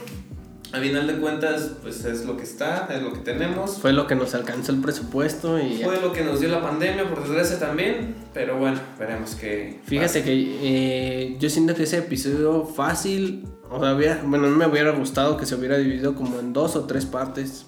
a 0.76 0.80
final 0.82 1.08
de 1.08 1.14
cuentas, 1.18 1.72
pues 1.82 2.04
es 2.06 2.26
lo 2.26 2.36
que 2.38 2.44
está, 2.44 2.88
es 2.94 3.02
lo 3.02 3.14
que 3.14 3.20
tenemos. 3.20 3.78
Fue 3.80 3.94
lo 3.94 4.08
que 4.08 4.16
nos 4.16 4.36
alcanzó 4.36 4.72
el 4.72 4.80
presupuesto 4.82 5.60
y 5.60 5.78
ya. 5.80 5.86
Fue 5.86 6.02
lo 6.02 6.12
que 6.12 6.24
nos 6.24 6.40
dio 6.40 6.50
la 6.50 6.62
pandemia, 6.62 7.08
por 7.10 7.22
desgracia 7.24 7.58
también, 7.60 8.16
pero 8.34 8.58
bueno, 8.58 8.80
veremos 9.00 9.36
qué 9.36 9.80
Fíjate 9.86 10.24
que 10.24 10.32
eh, 10.62 11.38
yo 11.40 11.50
siento 11.50 11.74
que 11.76 11.84
ese 11.84 12.00
episodio 12.00 12.66
fácil, 12.66 13.46
o 13.70 13.80
sea, 13.80 13.96
hubiera- 13.96 14.22
bueno, 14.26 14.48
a 14.48 14.50
mí 14.50 14.56
me 14.58 14.68
hubiera 14.68 14.92
gustado 14.92 15.38
que 15.38 15.46
se 15.46 15.56
hubiera 15.56 15.78
dividido 15.78 16.16
como 16.16 16.40
en 16.40 16.54
dos 16.54 16.76
o 16.76 16.86
tres 16.86 17.06
partes 17.06 17.66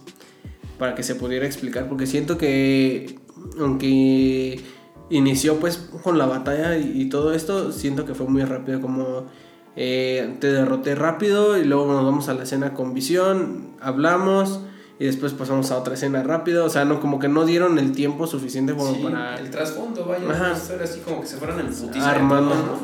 para 0.78 0.94
que 0.96 1.04
se 1.04 1.16
pudiera 1.16 1.46
explicar, 1.46 1.88
porque 1.90 2.06
siento 2.06 2.38
que 2.38 3.18
aunque 3.60 4.62
inició 5.10 5.56
pues 5.60 5.78
con 6.04 6.18
la 6.18 6.26
batalla 6.26 6.78
y, 6.78 7.02
y 7.02 7.10
todo 7.10 7.34
esto, 7.34 7.72
siento 7.72 8.06
que 8.06 8.14
fue 8.14 8.28
muy 8.28 8.44
rápido, 8.44 8.82
como 8.82 9.26
eh, 9.80 10.36
te 10.42 10.52
derroté 10.52 10.96
rápido 10.96 11.56
y 11.58 11.64
luego 11.64 11.86
nos 11.94 12.04
vamos 12.04 12.28
a 12.30 12.34
la 12.34 12.44
escena 12.44 12.74
con 12.74 12.94
visión, 12.94 13.68
hablamos. 13.80 14.62
Y 15.00 15.06
después 15.06 15.32
pasamos 15.34 15.70
a 15.70 15.78
otra 15.78 15.94
escena 15.94 16.24
rápido, 16.24 16.66
o 16.66 16.70
sea, 16.70 16.84
no 16.84 17.00
como 17.00 17.20
que 17.20 17.28
no 17.28 17.46
dieron 17.46 17.78
el 17.78 17.92
tiempo 17.92 18.26
suficiente 18.26 18.74
como 18.74 18.96
Sí, 18.96 19.02
para 19.04 19.38
el 19.40 19.52
trasfondo, 19.52 20.06
vaya, 20.06 20.28
Ajá. 20.28 20.54
historia 20.58 20.86
así 20.86 21.02
como 21.02 21.22
que 21.22 21.28
se 21.28 21.38
fueran 21.38 21.60
en 21.60 21.68
putiza 21.68 22.10
Armando. 22.10 22.80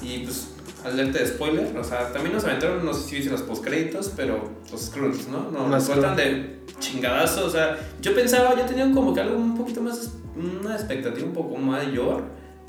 Y 0.00 0.18
pues, 0.20 0.50
alerta 0.84 1.18
de 1.18 1.26
spoiler, 1.26 1.76
o 1.76 1.82
sea, 1.82 2.12
también 2.12 2.36
nos 2.36 2.44
aventaron, 2.44 2.86
no 2.86 2.94
sé 2.94 3.08
si 3.08 3.16
viste 3.16 3.32
los 3.32 3.42
postcréditos, 3.42 4.12
pero 4.14 4.38
los 4.70 4.80
scrolls, 4.80 5.26
¿no? 5.26 5.50
No, 5.50 5.66
nos 5.68 5.86
Skrulls. 5.86 6.16
de 6.16 6.60
chingadazo, 6.78 7.46
o 7.46 7.50
sea, 7.50 7.76
yo 8.00 8.14
pensaba, 8.14 8.54
yo 8.56 8.64
tenía 8.64 8.92
como 8.92 9.12
que 9.12 9.20
algo 9.20 9.36
un 9.36 9.58
poquito 9.58 9.80
más, 9.80 10.12
una 10.36 10.76
expectativa 10.76 11.26
un 11.26 11.32
poco 11.32 11.56
mayor 11.56 12.22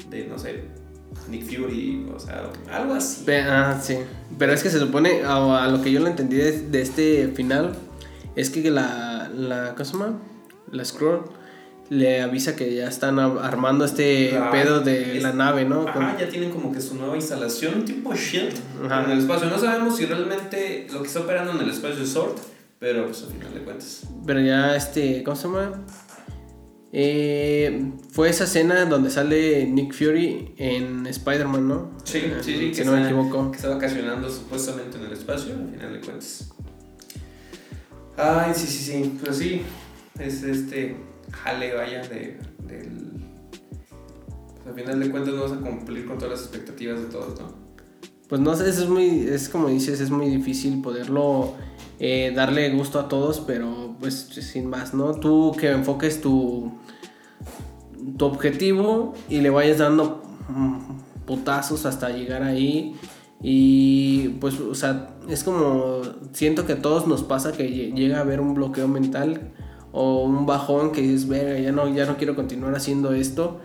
de, 0.10 0.26
no 0.26 0.40
sé, 0.40 0.64
Nick 1.30 1.44
Fury, 1.46 2.08
o 2.16 2.20
sea, 2.20 2.44
algo 2.72 2.94
así. 2.96 3.26
Ah, 3.32 3.80
sí. 3.82 3.98
Pero 4.38 4.54
es 4.54 4.64
que 4.64 4.70
se 4.70 4.80
supone, 4.80 5.22
a, 5.24 5.68
lo 5.68 5.82
que 5.82 5.92
yo 5.92 6.00
lo 6.00 6.08
entendí 6.08 6.38
de, 6.38 6.62
de 6.70 6.82
este 6.82 7.32
final, 7.36 7.74
es 8.36 8.50
que 8.50 8.70
la, 8.72 9.30
la, 9.36 9.74
¿cómo 9.76 9.86
se 9.86 9.92
llama? 9.94 10.20
La 10.72 10.86
Scroll 10.86 11.22
le 11.90 12.22
avisa 12.22 12.56
que 12.56 12.76
ya 12.76 12.88
están 12.88 13.18
armando 13.20 13.84
este 13.84 14.38
Ah, 14.38 14.50
pedo 14.52 14.80
de 14.82 15.18
es- 15.18 15.24
la 15.24 15.34
nave, 15.34 15.66
¿no? 15.66 15.92
Con- 15.92 16.04
Ajá, 16.04 16.18
ya 16.20 16.30
tienen 16.30 16.52
como 16.52 16.72
que 16.72 16.80
su 16.82 16.96
nueva 16.96 17.16
instalación, 17.16 17.84
tipo 17.86 18.14
Shield, 18.14 18.54
Ajá. 18.86 19.06
en 19.06 19.12
el 19.12 19.20
espacio. 19.20 19.50
No 19.50 19.58
sabemos 19.58 19.98
si 19.98 20.06
realmente 20.06 20.88
lo 20.94 21.02
que 21.02 21.08
está 21.08 21.22
operando 21.22 21.52
en 21.54 21.60
el 21.62 21.70
espacio 21.72 22.04
es 22.04 22.10
Sword, 22.12 22.36
pero 22.78 23.06
pues 23.06 23.24
al 23.24 23.30
final 23.30 23.54
de 23.56 23.60
cuentas. 23.62 24.04
Pero 24.26 24.40
ya 24.40 24.76
este, 24.76 25.24
¿cómo 25.24 25.36
se 25.36 25.48
llama? 25.48 25.82
Eh, 26.92 27.92
fue 28.12 28.30
esa 28.30 28.46
escena 28.46 28.86
donde 28.86 29.12
sale 29.12 29.66
Nick 29.68 29.94
Fury 29.94 30.54
en 30.58 31.06
Spider-Man, 31.06 31.68
¿no? 31.68 31.92
Sí, 32.04 32.22
sí, 32.42 32.56
sí. 32.56 32.74
Si 32.74 32.84
no 32.84 32.94
me 32.94 33.04
equivoco. 33.04 33.52
Que 33.52 33.58
está 33.58 33.70
vacacionando 33.70 34.30
supuestamente 34.30 34.98
en 34.98 35.06
el 35.06 35.14
espacio, 35.14 35.54
al 35.54 35.70
final 35.70 35.94
de 35.94 36.00
cuentas. 36.02 36.50
Ay, 38.18 38.54
sí, 38.56 38.68
sí, 38.68 38.92
sí. 38.92 39.20
Pues 39.24 39.38
sí, 39.38 39.62
es 40.20 40.44
este 40.44 40.98
jale, 41.32 41.74
vaya, 41.74 42.02
de, 42.08 42.38
del. 42.68 43.12
pues, 44.56 44.68
al 44.68 44.74
final 44.74 45.00
de 45.00 45.12
cuentas 45.12 45.34
vamos 45.36 45.52
a 45.52 45.62
cumplir 45.62 46.06
con 46.06 46.18
todas 46.18 46.32
las 46.32 46.42
expectativas 46.42 47.00
de 47.00 47.06
todos, 47.06 47.40
¿no? 47.40 47.59
Pues 48.30 48.40
no 48.42 48.56
sé, 48.56 48.70
es 48.70 48.88
muy, 48.88 49.22
es 49.28 49.50
como 49.50 49.68
dices, 49.70 50.00
es 50.00 50.12
muy 50.12 50.30
difícil 50.30 50.82
poderlo 50.82 51.54
eh, 52.00 52.32
darle 52.36 52.70
gusto 52.70 53.00
a 53.00 53.10
todos, 53.10 53.40
pero 53.40 53.96
pues 54.00 54.14
sin 54.32 54.68
más, 54.70 54.94
¿no? 54.94 55.16
Tú 55.16 55.52
que 55.60 55.72
enfoques 55.72 56.22
tu, 56.22 56.72
tu 58.18 58.26
objetivo 58.26 59.14
y 59.30 59.42
le 59.42 59.50
vayas 59.50 59.80
dando 59.80 60.22
mm, 60.48 61.26
putazos 61.26 61.86
hasta 61.86 62.10
llegar 62.12 62.44
ahí. 62.44 62.96
Y 63.42 64.30
pues, 64.42 64.60
o 64.60 64.76
sea, 64.76 65.16
es 65.28 65.44
como, 65.44 66.02
siento 66.34 66.66
que 66.66 66.74
a 66.74 66.82
todos 66.82 67.08
nos 67.08 67.24
pasa 67.24 67.52
que 67.54 67.68
lle- 67.70 67.96
llega 67.96 68.18
a 68.18 68.22
haber 68.22 68.42
un 68.42 68.54
bloqueo 68.54 68.88
mental 68.88 69.52
o 69.92 70.24
un 70.24 70.46
bajón 70.46 70.92
que 70.92 71.02
dices, 71.02 71.28
verga, 71.28 71.58
ya 71.60 71.72
no, 71.72 71.88
ya 71.94 72.06
no 72.06 72.18
quiero 72.18 72.36
continuar 72.36 72.76
haciendo 72.76 73.14
esto. 73.14 73.60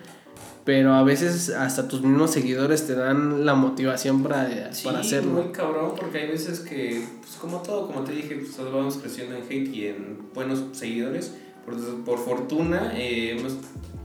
Pero 0.65 0.95
a 0.95 1.03
veces 1.03 1.51
hasta 1.51 1.89
tus 1.89 2.01
mismos 2.01 2.31
seguidores 2.31 2.87
te 2.87 2.95
dan 2.95 3.45
la 3.45 3.55
motivación 3.55 4.23
para, 4.23 4.73
Sí, 4.73 4.85
para 4.85 5.01
hacerlo. 5.01 5.33
muy 5.43 5.53
cabrón, 5.53 5.93
porque 5.95 6.19
hay 6.19 6.29
veces 6.29 6.61
que, 6.61 7.05
pues 7.21 7.35
como 7.37 7.59
todo, 7.61 7.87
como 7.87 8.03
te 8.03 8.13
dije, 8.13 8.37
pues 8.37 8.57
todos 8.57 8.73
vamos 8.73 8.97
creciendo 8.97 9.37
en 9.37 9.43
hate 9.43 9.69
y 9.75 9.87
en 9.89 10.19
buenos 10.33 10.65
seguidores. 10.73 11.35
Por, 11.67 12.05
por 12.05 12.19
fortuna, 12.19 12.93
eh, 12.97 13.37
hemos, 13.39 13.57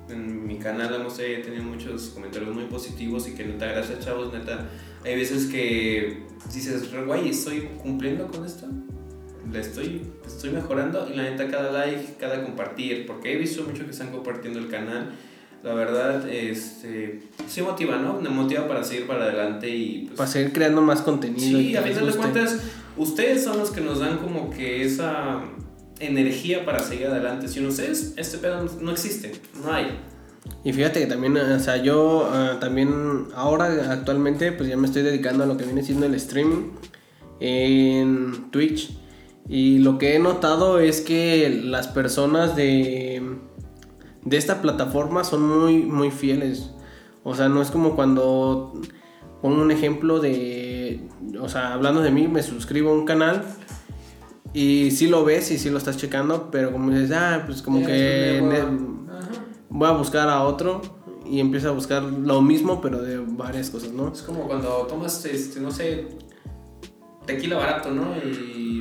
en 0.10 0.46
mi 0.48 0.58
canal 0.58 0.94
hemos 0.94 1.18
eh, 1.20 1.42
tenido 1.46 1.64
muchos 1.64 2.10
comentarios 2.10 2.54
muy 2.54 2.66
positivos 2.66 3.28
y 3.30 3.36
que 3.36 3.46
neta, 3.46 3.66
gracias 3.68 4.00
chavos, 4.00 4.34
neta, 4.34 4.70
hay 5.06 5.16
veces 5.16 5.46
que 5.46 6.24
dices, 6.54 6.90
güey, 7.06 7.30
¿estoy 7.30 7.70
cumpliendo 7.82 8.28
con 8.28 8.46
esto? 8.46 8.68
Le 9.50 9.62
estoy, 9.62 10.02
estoy 10.28 10.52
mejorando 10.52 11.08
y 11.12 11.16
la 11.16 11.24
neta 11.24 11.48
cada 11.50 11.72
like, 11.72 12.16
cada 12.20 12.44
compartir, 12.44 13.06
porque 13.08 13.34
he 13.34 13.38
visto 13.38 13.64
mucho 13.64 13.86
que 13.86 13.92
están 13.92 14.12
compartiendo 14.12 14.60
el 14.60 14.68
canal. 14.68 15.12
La 15.64 15.74
verdad, 15.74 16.28
este, 16.30 17.22
sí 17.48 17.62
motiva, 17.62 17.98
¿no? 17.98 18.22
Me 18.22 18.30
motiva 18.30 18.68
para 18.68 18.84
seguir 18.84 19.08
para 19.08 19.26
adelante 19.26 19.70
y 19.70 20.06
pues, 20.06 20.18
Para 20.18 20.30
seguir 20.30 20.54
creando 20.54 20.82
más 20.82 21.02
contenido. 21.02 21.60
y 21.60 21.66
Sí, 21.66 21.72
que 21.72 21.78
a 21.78 21.82
final 21.82 22.06
de 22.06 22.18
cuentas, 22.18 22.60
ustedes 22.96 23.44
son 23.44 23.58
los 23.58 23.72
que 23.72 23.82
nos 23.82 24.00
dan 24.00 24.20
como 24.20 24.50
que 24.50 24.86
esa 24.86 25.42
energía 26.00 26.66
para 26.66 26.80
seguir 26.80 27.08
adelante. 27.08 27.48
Sin 27.48 27.66
ustedes, 27.66 28.14
este 28.16 28.38
pedo 28.38 28.66
no 28.80 28.92
existe, 28.92 29.34
no 29.64 29.74
hay. 29.74 30.00
Y 30.64 30.74
fíjate 30.74 31.02
que 31.02 31.08
también, 31.08 31.36
o 31.38 31.60
sea, 31.60 31.78
yo 31.78 32.30
ah, 32.32 32.58
también 32.60 33.28
ahora 33.36 33.92
actualmente 33.92 34.52
pues 34.52 34.70
ya 34.70 34.78
me 34.78 34.88
estoy 34.88 35.04
dedicando 35.04 35.44
a 35.44 35.48
lo 35.48 35.58
que 35.58 35.66
viene 35.66 35.84
siendo 35.84 36.06
el 36.06 36.16
streaming 36.16 36.72
en 37.40 38.50
Twitch. 38.52 38.92
Y 39.48 39.80
lo 39.80 39.98
que 39.98 40.16
he 40.16 40.20
notado 40.20 40.80
es 40.80 41.02
que 41.02 41.62
las 41.64 41.88
personas 41.88 42.56
de, 42.56 43.22
de 44.24 44.38
esta 44.38 44.62
plataforma 44.62 45.24
son 45.24 45.48
muy, 45.48 45.84
muy 45.84 46.12
fieles. 46.12 46.72
O 47.24 47.36
sea, 47.36 47.50
no 47.50 47.62
es 47.62 47.72
como 47.72 47.96
cuando 47.96 48.74
pongo 49.42 49.62
un 49.62 49.72
ejemplo 49.72 50.20
de, 50.20 51.08
o 51.40 51.50
sea, 51.50 51.74
hablando 51.74 52.02
de 52.02 52.12
mí, 52.12 52.28
me 52.28 52.44
suscribo 52.44 52.92
a 52.92 52.94
un 52.94 53.06
canal 53.06 53.44
y 54.54 54.92
sí 54.92 55.08
lo 55.08 55.24
ves 55.24 55.52
y 55.52 55.58
sí 55.58 55.70
lo 55.70 55.78
estás 55.78 55.98
checando, 55.98 56.50
pero 56.52 56.72
como 56.72 56.92
dices, 56.92 57.12
ah, 57.12 57.44
pues 57.46 57.62
como 57.62 57.86
que 57.86 58.42
voy 59.70 59.88
a 59.88 59.92
buscar 59.92 60.30
a 60.30 60.44
otro 60.44 60.82
y 61.26 61.40
empiezo 61.40 61.70
a 61.70 61.72
buscar 61.72 62.04
lo 62.04 62.42
mismo, 62.42 62.82
pero 62.82 63.02
de 63.02 63.18
varias 63.18 63.70
cosas, 63.70 63.92
¿no? 63.92 64.12
Es 64.12 64.24
como 64.24 64.48
cuando 64.48 64.88
tomas, 64.88 65.24
este, 65.26 65.60
no 65.60 65.70
sé, 65.72 66.08
tequila 67.26 67.58
barato, 67.58 67.92
¿no? 67.92 68.16
Y 68.18 68.79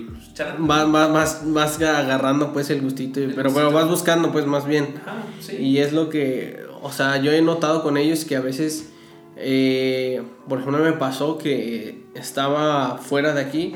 Vas, 0.58 0.90
vas, 0.90 1.12
vas, 1.12 1.42
vas 1.44 1.80
agarrando 1.80 2.52
pues 2.52 2.70
el 2.70 2.80
gustito, 2.80 3.20
El 3.20 3.34
pero 3.34 3.50
bueno, 3.50 3.72
vas 3.72 3.88
buscando 3.88 4.30
pues 4.32 4.46
más 4.46 4.66
bien. 4.66 4.94
Ajá, 5.02 5.22
sí. 5.40 5.56
Y 5.56 5.78
es 5.78 5.92
lo 5.92 6.08
que, 6.08 6.64
o 6.82 6.92
sea, 6.92 7.16
yo 7.20 7.32
he 7.32 7.42
notado 7.42 7.82
con 7.82 7.96
ellos 7.96 8.24
que 8.24 8.36
a 8.36 8.40
veces, 8.40 8.90
eh, 9.36 10.22
por 10.48 10.60
ejemplo, 10.60 10.82
me 10.82 10.92
pasó 10.92 11.38
que 11.38 12.04
estaba 12.14 12.98
fuera 12.98 13.34
de 13.34 13.40
aquí 13.40 13.74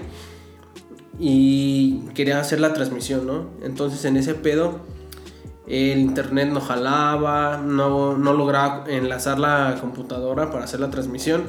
y 1.18 2.00
quería 2.14 2.40
hacer 2.40 2.60
la 2.60 2.72
transmisión, 2.72 3.26
¿no? 3.26 3.50
Entonces 3.62 4.04
en 4.04 4.16
ese 4.16 4.34
pedo 4.34 4.80
el 5.66 5.98
internet 5.98 6.48
no 6.48 6.60
jalaba, 6.60 7.58
no, 7.58 8.16
no 8.16 8.32
lograba 8.32 8.84
enlazar 8.88 9.38
la 9.38 9.78
computadora 9.80 10.50
para 10.50 10.64
hacer 10.64 10.80
la 10.80 10.90
transmisión. 10.90 11.44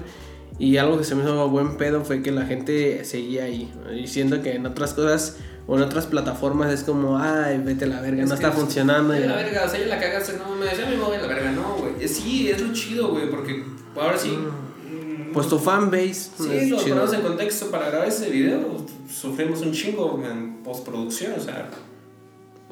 Y 0.59 0.77
algo 0.77 0.97
que 0.97 1.03
se 1.03 1.15
me 1.15 1.23
hizo 1.23 1.49
buen 1.49 1.77
pedo 1.77 2.03
fue 2.05 2.21
que 2.21 2.31
la 2.31 2.45
gente 2.45 3.03
seguía 3.05 3.45
ahí, 3.45 3.71
diciendo 3.93 4.41
que 4.41 4.53
en 4.55 4.65
otras 4.65 4.93
cosas 4.93 5.37
o 5.65 5.75
en 5.77 5.83
otras 5.83 6.05
plataformas 6.05 6.71
es 6.71 6.83
como, 6.83 7.17
ay, 7.17 7.57
vete 7.63 7.85
a 7.85 7.87
la 7.87 8.01
verga, 8.01 8.23
Es 8.23 8.29
no 8.29 8.35
está 8.35 8.49
es- 8.49 8.55
funcionando. 8.55 9.15
Y- 9.15 9.21
la 9.21 9.35
verga, 9.35 9.63
o 9.65 9.69
sea, 9.69 9.79
ya 9.79 9.87
la 9.87 9.99
cagaste, 9.99 10.33
no 10.37 10.55
me 10.55 10.65
ya 10.65 10.85
me 10.89 10.97
voy 10.97 11.15
a 11.17 11.21
la 11.21 11.27
verga, 11.27 11.51
no, 11.51 11.75
güey. 11.77 12.07
Sí, 12.07 12.49
es 12.49 12.61
lo 12.61 12.71
chido, 12.73 13.09
güey, 13.09 13.29
porque 13.29 13.63
ahora 13.95 14.17
sí. 14.17 14.29
mm, 14.29 15.33
Pues 15.33 15.47
tu 15.49 15.57
fanbase. 15.57 16.13
Sí, 16.13 16.69
lo 16.69 16.77
ponemos 16.77 17.13
en 17.13 17.21
contexto 17.21 17.71
para 17.71 17.89
grabar 17.89 18.07
ese 18.07 18.29
video. 18.29 18.85
Sufrimos 19.11 19.61
un 19.61 19.71
chingo 19.71 20.21
en 20.23 20.57
postproducción, 20.63 21.33
o 21.39 21.41
sea, 21.43 21.69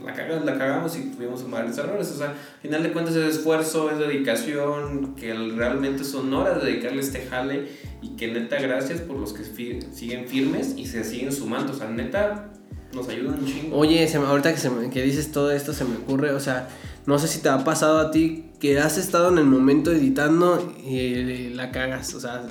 la, 0.06 0.14
caga- 0.14 0.40
la 0.44 0.58
cagamos 0.58 0.96
y 0.98 1.12
tuvimos 1.12 1.50
varios 1.50 1.78
errores. 1.78 2.10
O 2.12 2.18
sea, 2.18 2.28
al 2.30 2.36
final 2.62 2.84
de 2.84 2.92
cuentas 2.92 3.16
es 3.16 3.38
esfuerzo, 3.38 3.90
es 3.92 4.00
dedicación, 4.00 5.16
que 5.16 5.34
realmente 5.34 6.04
son 6.04 6.34
horas 6.34 6.62
de 6.64 6.72
dedicarle 6.72 7.02
este 7.02 7.26
jale 7.26 7.68
y 8.02 8.16
que 8.16 8.28
neta, 8.32 8.60
gracias 8.62 9.02
por 9.02 9.18
los 9.18 9.34
que 9.34 9.44
fi- 9.44 9.80
siguen 9.94 10.28
firmes 10.28 10.74
y 10.78 10.86
se 10.88 11.04
siguen 11.04 11.32
sumando. 11.32 11.74
O 11.74 11.76
sea, 11.76 11.88
neta, 11.90 12.50
nos 12.94 13.08
ayudan 13.10 13.40
un 13.40 13.46
chingo. 13.46 13.78
Oye, 13.78 14.08
se 14.08 14.20
me- 14.20 14.26
ahorita 14.26 14.52
que, 14.54 14.60
se 14.60 14.70
me- 14.70 14.90
que 14.90 15.02
dices 15.04 15.32
todo 15.32 15.52
esto 15.52 15.74
se 15.74 15.86
me 15.86 15.96
ocurre, 15.98 16.32
o 16.34 16.40
sea, 16.40 16.68
no 17.06 17.18
sé 17.20 17.28
si 17.28 17.40
te 17.40 17.50
ha 17.50 17.64
pasado 17.64 18.00
a 18.00 18.12
ti 18.12 18.46
que 18.60 18.80
has 18.80 18.98
estado 18.98 19.30
en 19.30 19.38
el 19.40 19.46
momento 19.46 19.92
editando 19.92 20.74
y 20.84 20.98
eh, 20.98 21.52
la 21.56 21.72
cagas, 21.72 22.14
o 22.14 22.20
sea, 22.20 22.44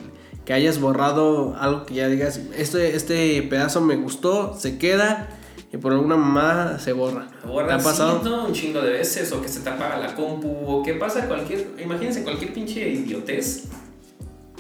que 0.44 0.52
hayas 0.54 0.80
borrado 0.80 1.54
algo 1.56 1.86
que 1.86 1.94
ya 1.94 2.08
digas, 2.08 2.40
este, 2.56 2.96
este 2.96 3.42
pedazo 3.42 3.80
me 3.80 3.94
gustó, 3.96 4.56
se 4.58 4.78
queda 4.78 5.28
y 5.72 5.76
por 5.76 5.92
alguna 5.92 6.16
mamá 6.16 6.78
se 6.78 6.92
borra. 6.92 7.28
Borra, 7.46 7.68
¿Te 7.68 7.72
ha 7.74 7.78
pasado? 7.78 8.46
un 8.46 8.52
chingo 8.52 8.80
de 8.80 8.90
veces, 8.90 9.30
o 9.32 9.40
que 9.40 9.48
se 9.48 9.60
te 9.60 9.70
apaga 9.70 9.98
la 9.98 10.14
compu, 10.14 10.48
o 10.66 10.82
que 10.82 10.94
pasa 10.94 11.26
cualquier, 11.28 11.68
imagínense 11.82 12.24
cualquier 12.24 12.52
pinche 12.52 12.88
idiotez, 12.88 13.68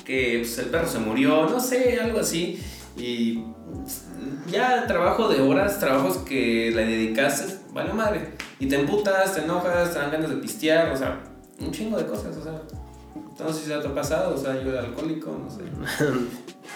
que 0.04 0.38
pues, 0.40 0.58
el 0.58 0.66
perro 0.66 0.88
se 0.88 0.98
murió, 0.98 1.48
no 1.48 1.58
sé, 1.58 1.98
algo 2.00 2.20
así, 2.20 2.62
y 2.96 3.44
ya 4.50 4.86
trabajo 4.86 5.28
de 5.28 5.40
horas, 5.40 5.80
trabajos 5.80 6.18
que 6.18 6.70
le 6.74 6.84
dedicaste, 6.84 7.56
vale 7.72 7.92
madre, 7.92 8.34
y 8.60 8.66
te 8.66 8.76
emputas, 8.76 9.34
te 9.34 9.42
enojas, 9.42 9.92
te 9.92 9.98
dan 9.98 10.12
ganas 10.12 10.30
de 10.30 10.36
pistear, 10.36 10.92
o 10.92 10.96
sea, 10.96 11.20
un 11.60 11.72
chingo 11.72 11.98
de 11.98 12.06
cosas, 12.06 12.36
o 12.36 12.42
sea, 12.42 12.62
no 13.44 13.52
sé 13.52 13.62
si 13.62 13.68
te 13.68 13.74
ha 13.74 13.94
pasado, 13.94 14.34
o 14.34 14.38
sea, 14.38 14.62
yo 14.62 14.70
era 14.70 14.80
alcohólico, 14.80 15.30
no 15.42 15.50
sé. 15.50 15.62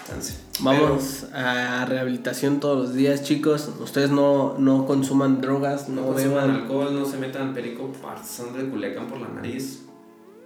Entonces, 0.07 0.41
Vamos 0.61 1.25
a 1.33 1.85
rehabilitación 1.85 2.59
todos 2.59 2.87
los 2.87 2.93
días, 2.95 3.23
chicos. 3.23 3.69
Ustedes 3.79 4.11
no, 4.11 4.55
no 4.57 4.85
consuman 4.85 5.41
drogas, 5.41 5.89
No 5.89 6.01
no, 6.01 6.07
consuman 6.13 6.33
beban. 6.47 6.51
alcohol, 6.61 6.93
no 6.93 7.05
se 7.05 7.17
metan 7.17 7.53
perico 7.53 7.91
pasando 8.01 8.59
de 8.59 8.69
Culiacán 8.69 9.07
por 9.07 9.19
la 9.19 9.27
nariz. 9.29 9.81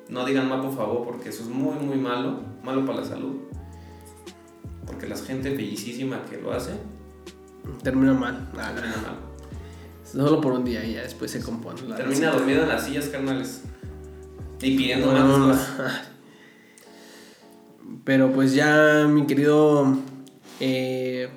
No 0.07 0.25
digan 0.25 0.47
más 0.49 0.65
por 0.65 0.75
favor 0.75 1.05
porque 1.05 1.29
eso 1.29 1.43
es 1.43 1.49
muy 1.49 1.75
muy 1.75 1.97
malo, 1.97 2.39
malo 2.63 2.85
para 2.85 3.01
la 3.01 3.05
salud. 3.05 3.35
Porque 4.85 5.07
la 5.07 5.15
gente 5.17 5.49
bellísima 5.55 6.21
que 6.29 6.37
lo 6.41 6.51
hace, 6.51 6.71
Termina 7.83 8.13
mal. 8.13 8.49
Ah, 8.57 8.71
termina 8.73 8.97
mal. 8.97 9.17
Solo 10.03 10.41
por 10.41 10.53
un 10.53 10.65
día 10.65 10.83
y 10.83 10.93
ya 10.95 11.01
después 11.03 11.29
se 11.29 11.39
compone. 11.41 11.81
la 11.83 11.95
Termina 11.97 12.31
dormido 12.31 12.63
en 12.63 12.69
las 12.69 12.85
sillas 12.85 13.07
carnales. 13.09 13.61
Y 14.61 14.77
pidiendo 14.77 15.13
No, 15.13 15.37
más. 15.37 15.69
Pero 18.03 18.31
pues 18.31 18.53
ya 18.53 19.07
mi 19.09 19.25
querido 19.25 19.97
eh, 20.59 21.29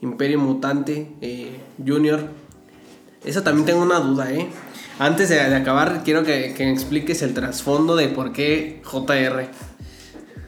Imperio 0.00 0.38
Mutante 0.38 1.12
eh, 1.20 1.56
Junior, 1.84 2.28
eso 3.24 3.42
también 3.42 3.66
tengo 3.66 3.82
una 3.82 3.98
duda, 4.00 4.32
¿eh? 4.32 4.48
Antes 4.98 5.28
de, 5.28 5.36
de 5.36 5.54
acabar, 5.54 6.02
quiero 6.04 6.22
que, 6.22 6.54
que 6.54 6.64
me 6.64 6.72
expliques 6.72 7.22
el 7.22 7.34
trasfondo 7.34 7.96
de 7.96 8.08
por 8.08 8.32
qué 8.32 8.80
JR. 8.84 9.48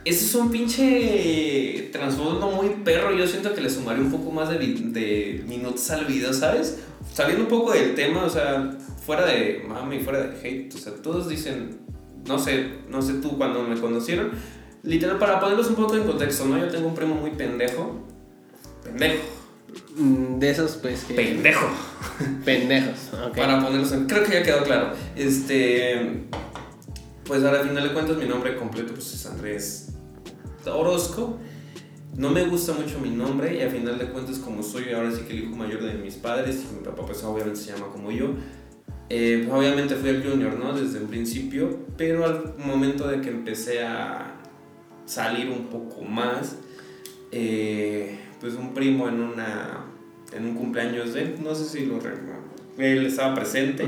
Ese 0.04 0.24
es 0.24 0.34
un 0.34 0.50
pinche 0.50 1.90
trasfondo 1.92 2.50
muy 2.50 2.70
perro. 2.82 3.14
Yo 3.14 3.26
siento 3.26 3.54
que 3.54 3.60
le 3.60 3.68
sumaré 3.68 4.00
un 4.00 4.10
poco 4.10 4.30
más 4.30 4.48
de, 4.48 4.58
de 4.58 5.44
minutos 5.46 5.90
al 5.90 6.06
video, 6.06 6.32
¿sabes? 6.32 6.78
Saliendo 7.12 7.44
un 7.44 7.50
poco 7.50 7.72
del 7.72 7.94
tema, 7.94 8.24
o 8.24 8.30
sea, 8.30 8.70
fuera 9.04 9.26
de 9.26 9.64
mami, 9.68 9.98
fuera 10.00 10.20
de 10.22 10.38
hate. 10.38 10.74
O 10.74 10.78
sea, 10.78 10.94
todos 10.94 11.28
dicen, 11.28 11.78
no 12.28 12.38
sé, 12.38 12.68
no 12.88 13.02
sé 13.02 13.14
tú 13.14 13.36
cuando 13.36 13.62
me 13.62 13.80
conocieron. 13.80 14.30
Literal, 14.82 15.18
para 15.18 15.40
ponerlos 15.40 15.68
un 15.68 15.74
poco 15.74 15.96
en 15.96 16.04
contexto, 16.04 16.44
¿no? 16.44 16.58
Yo 16.58 16.68
tengo 16.68 16.86
un 16.86 16.94
primo 16.94 17.14
muy 17.14 17.30
pendejo. 17.30 18.04
Pendejo. 18.84 19.24
Mm, 19.96 20.38
De 20.38 20.50
esos, 20.50 20.76
pues 20.76 21.04
que. 21.04 21.14
Pendejo. 21.14 21.66
Pendejos. 22.44 23.10
Para 23.36 23.60
ponerlos 23.60 23.92
en. 23.92 24.06
Creo 24.06 24.24
que 24.24 24.32
ya 24.32 24.42
quedó 24.42 24.62
claro. 24.62 24.92
Este. 25.16 26.26
Pues 27.24 27.42
ahora, 27.44 27.60
al 27.60 27.68
final 27.68 27.84
de 27.84 27.92
cuentas, 27.92 28.16
mi 28.16 28.26
nombre 28.26 28.56
completo 28.56 28.94
pues, 28.94 29.12
es 29.12 29.26
Andrés 29.26 29.88
Orozco. 30.66 31.38
No 32.16 32.30
me 32.30 32.44
gusta 32.44 32.72
mucho 32.72 32.98
mi 32.98 33.10
nombre 33.10 33.56
y 33.56 33.62
al 33.62 33.70
final 33.70 33.98
de 33.98 34.06
cuentas, 34.06 34.38
como 34.38 34.62
soy 34.62 34.92
ahora 34.92 35.12
sí 35.12 35.22
que 35.22 35.34
el 35.34 35.44
hijo 35.44 35.56
mayor 35.56 35.82
de 35.82 35.94
mis 35.94 36.14
padres 36.14 36.64
y 36.64 36.74
mi 36.74 36.82
papá, 36.82 37.04
pues 37.06 37.22
obviamente 37.22 37.60
se 37.60 37.72
llama 37.72 37.88
como 37.92 38.10
yo. 38.10 38.30
Eh, 39.10 39.44
pues, 39.46 39.58
obviamente 39.58 39.94
fui 39.94 40.10
el 40.10 40.22
junior, 40.22 40.58
¿no? 40.58 40.72
Desde 40.72 40.98
el 40.98 41.04
principio, 41.04 41.78
pero 41.96 42.24
al 42.26 42.54
momento 42.58 43.08
de 43.08 43.20
que 43.20 43.30
empecé 43.30 43.82
a 43.82 44.34
salir 45.06 45.48
un 45.48 45.66
poco 45.66 46.02
más, 46.02 46.56
eh, 47.32 48.18
pues 48.40 48.54
un 48.54 48.74
primo 48.74 49.08
en 49.08 49.20
una 49.20 49.84
en 50.32 50.44
un 50.44 50.54
cumpleaños 50.54 51.14
de 51.14 51.22
él, 51.22 51.34
no 51.42 51.54
sé 51.54 51.64
si 51.64 51.86
lo 51.86 51.98
él 52.78 53.06
estaba 53.06 53.34
presente. 53.34 53.86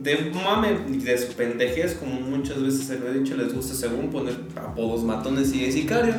De 0.00 0.32
mame, 0.32 0.78
de 0.88 1.18
su 1.18 1.32
pendejez, 1.34 1.94
como 1.94 2.20
muchas 2.20 2.62
veces 2.62 2.86
se 2.86 2.98
lo 2.98 3.08
he 3.08 3.18
dicho, 3.18 3.36
les 3.36 3.54
gusta 3.54 3.74
según 3.74 4.10
poner 4.10 4.34
apodos 4.56 5.04
matones 5.04 5.52
y 5.52 5.66
de 5.66 5.72
sicario. 5.72 6.14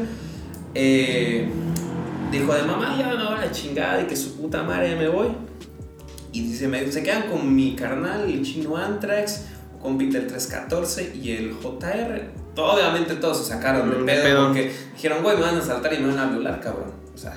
Eh, 0.76 1.48
dijo 2.32 2.54
de 2.54 2.64
mamá, 2.64 2.96
ya 2.98 3.10
me 3.10 3.16
voy 3.16 3.34
a 3.36 3.46
la 3.46 3.52
chingada 3.52 4.02
y 4.02 4.06
que 4.06 4.16
su 4.16 4.36
puta 4.36 4.64
madre 4.64 4.92
ya 4.92 4.96
me 4.96 5.08
voy. 5.08 5.28
Y 6.34 6.41
dice, 6.48 6.67
me, 6.67 6.91
se 6.91 7.02
quedan 7.04 7.30
con 7.30 7.56
mi 7.56 7.76
carnal, 7.76 8.24
el 8.30 8.43
chino 8.43 8.76
Antrax, 8.76 9.46
con 9.82 9.98
Peter 9.98 10.28
314 10.28 11.15
y 11.15 11.32
el 11.32 11.54
JR. 11.54 12.30
Todo, 12.56 12.74
obviamente 12.74 13.15
todos 13.15 13.38
se 13.38 13.46
sacaron 13.54 13.89
de 13.89 13.98
Mm, 13.98 14.06
pedo, 14.06 14.24
pedo. 14.24 14.46
porque 14.48 14.72
dijeron, 14.93 15.24
güey, 15.24 15.36
me 15.38 15.41
van 15.43 15.58
a 15.58 15.62
saltar 15.62 15.93
y 15.93 16.00
me 16.00 16.08
van 16.13 16.19
a 16.19 16.30
violar, 16.32 16.60
cabrón. 16.60 16.91
O 17.13 17.17
sea, 17.17 17.34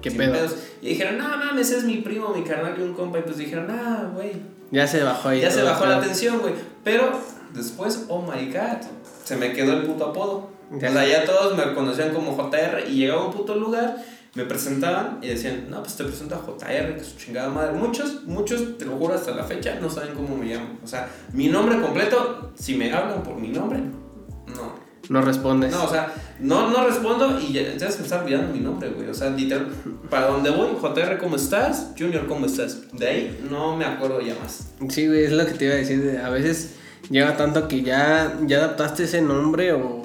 ¿Qué 0.00 0.10
pedo? 0.10 0.32
pedos. 0.32 0.54
Y 0.80 0.88
dijeron, 0.90 1.18
no 1.18 1.28
mames, 1.28 1.70
es 1.70 1.84
mi 1.84 1.98
primo, 1.98 2.30
mi 2.34 2.42
carnal 2.42 2.74
y 2.78 2.82
un 2.82 2.94
compa. 2.94 3.18
Y 3.18 3.22
pues 3.22 3.36
dijeron, 3.38 3.68
ah, 3.70 4.10
güey, 4.14 4.32
Ya 4.70 4.86
se 4.86 5.02
bajó 5.02 5.28
ahí. 5.30 5.40
ya 5.40 5.50
se 5.50 5.62
bajó 5.62 5.84
el 5.84 5.90
la 5.90 6.00
tensión, 6.00 6.38
güey. 6.38 6.54
Pero 6.84 7.12
después, 7.54 8.04
oh 8.08 8.22
my 8.22 8.46
god, 8.52 8.78
se 9.24 9.36
me 9.36 9.52
quedó 9.52 9.72
el 9.74 9.82
puto 9.82 10.06
apodo. 10.06 10.50
Ya. 10.78 10.88
O 10.90 10.92
sea, 10.92 11.06
ya 11.06 11.24
todos 11.24 11.56
me 11.56 11.74
conocían 11.74 12.12
como 12.14 12.34
JR 12.36 12.84
y 12.88 12.94
llegaba 12.94 13.22
a 13.22 13.26
un 13.26 13.32
puto 13.32 13.54
lugar, 13.56 13.96
me 14.34 14.44
presentaban 14.44 15.18
y 15.22 15.28
decían, 15.28 15.66
no, 15.68 15.82
pues 15.82 15.94
te 15.96 16.04
presento 16.04 16.34
a 16.34 16.38
JR, 16.38 16.94
que 16.94 17.00
es 17.00 17.06
su 17.06 17.18
chingada 17.18 17.50
madre. 17.50 17.72
Muchos, 17.72 18.24
muchos, 18.24 18.78
te 18.78 18.86
lo 18.86 18.92
juro, 18.96 19.14
hasta 19.14 19.32
la 19.32 19.44
fecha 19.44 19.78
no 19.80 19.90
saben 19.90 20.14
cómo 20.14 20.36
me 20.36 20.46
llamo. 20.46 20.78
O 20.82 20.86
sea, 20.86 21.08
mi 21.32 21.48
nombre 21.48 21.80
completo, 21.80 22.52
si 22.58 22.74
me 22.74 22.92
hablan 22.92 23.22
por 23.22 23.36
mi 23.36 23.48
nombre, 23.48 23.78
no. 23.80 24.80
No 25.08 25.20
respondes. 25.20 25.72
No, 25.72 25.84
o 25.84 25.88
sea, 25.90 26.14
no, 26.38 26.70
no 26.70 26.86
respondo 26.86 27.38
y 27.40 27.52
ya, 27.52 27.74
ya 27.76 27.90
se 27.90 27.98
me 27.98 28.04
está 28.04 28.22
olvidando 28.22 28.54
mi 28.54 28.60
nombre, 28.60 28.88
güey. 28.88 29.08
O 29.08 29.14
sea, 29.14 29.30
literal, 29.30 29.66
para 30.08 30.28
dónde 30.28 30.48
voy, 30.50 30.68
JR, 30.80 31.18
¿cómo 31.18 31.36
estás? 31.36 31.88
Junior, 31.98 32.26
¿cómo 32.26 32.46
estás? 32.46 32.90
De 32.92 33.06
ahí 33.08 33.46
no 33.50 33.76
me 33.76 33.84
acuerdo 33.84 34.20
ya 34.22 34.34
más. 34.40 34.68
Sí, 34.88 35.08
güey, 35.08 35.24
es 35.24 35.32
lo 35.32 35.44
que 35.44 35.52
te 35.52 35.64
iba 35.66 35.74
a 35.74 35.78
decir. 35.78 36.02
de- 36.02 36.18
A 36.18 36.30
veces 36.30 36.76
llega 37.10 37.36
tanto 37.36 37.66
que 37.68 37.82
ya, 37.82 38.38
ya 38.46 38.58
adaptaste 38.58 39.04
ese 39.04 39.20
nombre 39.20 39.72
o 39.74 40.00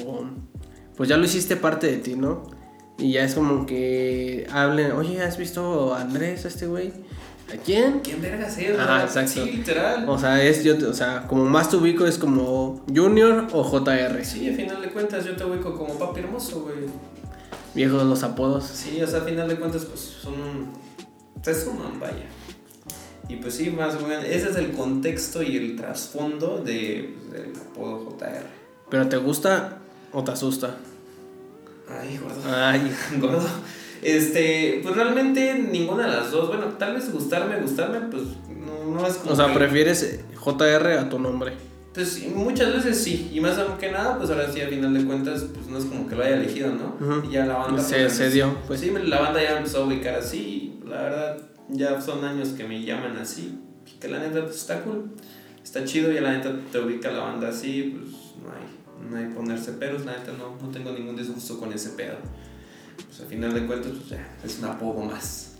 pues 0.97 1.07
ya 1.07 1.15
lo 1.15 1.25
hiciste 1.25 1.55
parte 1.55 1.85
de 1.87 1.97
ti, 1.97 2.15
¿no? 2.15 2.56
Y 2.97 3.13
ya 3.13 3.23
es 3.23 3.35
como 3.35 3.65
que 3.65 4.47
hablen, 4.51 4.91
oye, 4.93 5.21
¿has 5.21 5.37
visto 5.37 5.93
a 5.93 6.01
Andrés, 6.01 6.45
a 6.45 6.47
este 6.47 6.65
güey? 6.65 6.91
¿A 7.53 7.57
quién? 7.57 8.01
¿Quién 8.01 8.21
verga 8.21 8.47
es? 8.47 8.79
Ajá, 8.79 9.03
exacto. 9.03 9.43
Sí, 9.45 9.51
literal. 9.51 10.09
O 10.09 10.17
sea, 10.17 10.43
es 10.43 10.63
yo, 10.63 10.75
o 10.89 10.93
sea, 10.93 11.27
como 11.27 11.45
más 11.45 11.69
te 11.69 11.77
ubico 11.77 12.05
es 12.05 12.17
como 12.17 12.83
Junior 12.93 13.47
o 13.53 13.63
JR. 13.63 14.25
Sí, 14.25 14.49
al 14.49 14.55
final 14.55 14.81
de 14.81 14.89
cuentas 14.89 15.23
yo 15.25 15.35
te 15.35 15.45
ubico 15.45 15.77
como 15.77 15.93
papi 15.97 16.21
hermoso, 16.21 16.61
güey. 16.61 16.89
Viejos 17.73 18.03
los 18.03 18.23
apodos. 18.23 18.65
Sí, 18.65 19.01
o 19.01 19.07
sea, 19.07 19.19
al 19.19 19.25
final 19.25 19.47
de 19.47 19.55
cuentas, 19.57 19.85
pues 19.85 19.99
son 19.99 20.33
un. 20.33 20.73
Te 21.41 21.53
suman, 21.53 21.99
vaya. 21.99 22.25
Y 23.29 23.35
pues 23.37 23.53
sí, 23.55 23.69
más 23.69 23.95
o 23.95 24.07
menos, 24.07 24.25
ese 24.25 24.49
es 24.49 24.55
el 24.55 24.71
contexto 24.71 25.43
y 25.43 25.55
el 25.57 25.75
trasfondo 25.75 26.57
de, 26.57 27.15
pues, 27.29 27.41
del 27.41 27.53
apodo 27.55 28.17
JR. 28.17 28.43
¿Pero 28.89 29.07
te 29.07 29.17
gusta 29.17 29.77
o 30.11 30.23
te 30.23 30.31
asusta? 30.31 30.77
Ay, 31.89 32.17
gordo. 32.21 32.41
Ay, 32.55 32.91
gordo. 33.19 33.47
Este, 34.01 34.79
pues 34.83 34.95
realmente 34.95 35.55
ninguna 35.71 36.07
de 36.07 36.13
las 36.17 36.31
dos. 36.31 36.47
Bueno, 36.47 36.65
tal 36.77 36.93
vez 36.95 37.11
gustarme, 37.11 37.59
gustarme, 37.59 37.99
pues 38.11 38.23
no, 38.49 38.99
no 38.99 39.07
es 39.07 39.15
como. 39.15 39.33
o 39.33 39.35
sea, 39.35 39.47
que- 39.47 39.53
prefieres 39.53 40.19
JR 40.35 40.93
a 40.99 41.09
tu 41.09 41.19
nombre. 41.19 41.53
Pues 41.93 42.23
muchas 42.35 42.73
veces 42.75 43.01
sí. 43.03 43.31
Y 43.33 43.39
más 43.41 43.57
que 43.79 43.91
nada, 43.91 44.17
pues 44.19 44.29
ahora 44.29 44.51
sí, 44.51 44.61
a 44.61 44.67
final 44.67 44.93
de 44.93 45.03
cuentas, 45.05 45.45
pues 45.53 45.65
no 45.65 45.79
es 45.79 45.85
como 45.85 46.07
que 46.07 46.15
lo 46.15 46.23
haya 46.23 46.35
elegido, 46.35 46.69
¿no? 46.71 46.95
Ujú. 47.03 47.27
Y 47.27 47.31
ya 47.33 47.45
la 47.47 47.57
banda. 47.57 47.81
Se- 47.81 47.95
pues, 48.01 48.13
se 48.13 48.29
dio, 48.29 48.55
Pues 48.67 48.79
sí, 48.81 48.91
la 49.05 49.19
banda 49.19 49.41
ya 49.41 49.57
empezó 49.57 49.81
a 49.83 49.87
ubicar 49.87 50.15
así. 50.15 50.79
y 50.83 50.87
La 50.87 51.01
verdad, 51.01 51.37
ya 51.69 51.99
son 51.99 52.23
años 52.23 52.49
que 52.49 52.63
me 52.65 52.83
llaman 52.83 53.17
así. 53.17 53.57
y 53.87 53.99
Que 53.99 54.09
la 54.09 54.19
neta, 54.19 54.43
pues 54.43 54.57
está 54.57 54.81
cool. 54.83 55.05
Está 55.63 55.83
chido 55.85 56.11
y 56.11 56.19
la 56.19 56.33
neta 56.33 56.51
te 56.71 56.79
ubica 56.79 57.09
la 57.11 57.19
banda 57.21 57.49
así, 57.49 57.97
pues 57.99 58.15
no 59.09 59.17
hay, 59.17 59.25
ponerse 59.27 59.73
peros. 59.73 60.05
La 60.05 60.17
neta, 60.17 60.31
no, 60.33 60.57
no 60.61 60.69
tengo 60.71 60.91
ningún 60.91 61.15
disgusto 61.15 61.59
con 61.59 61.73
ese 61.73 61.89
pedo. 61.91 62.15
Pues 63.07 63.21
a 63.21 63.25
final 63.25 63.53
de 63.53 63.65
cuentas, 63.65 63.91
pues 63.95 64.09
ya, 64.09 64.27
es 64.43 64.59
un 64.59 64.65
apodo 64.65 65.01
más. 65.01 65.55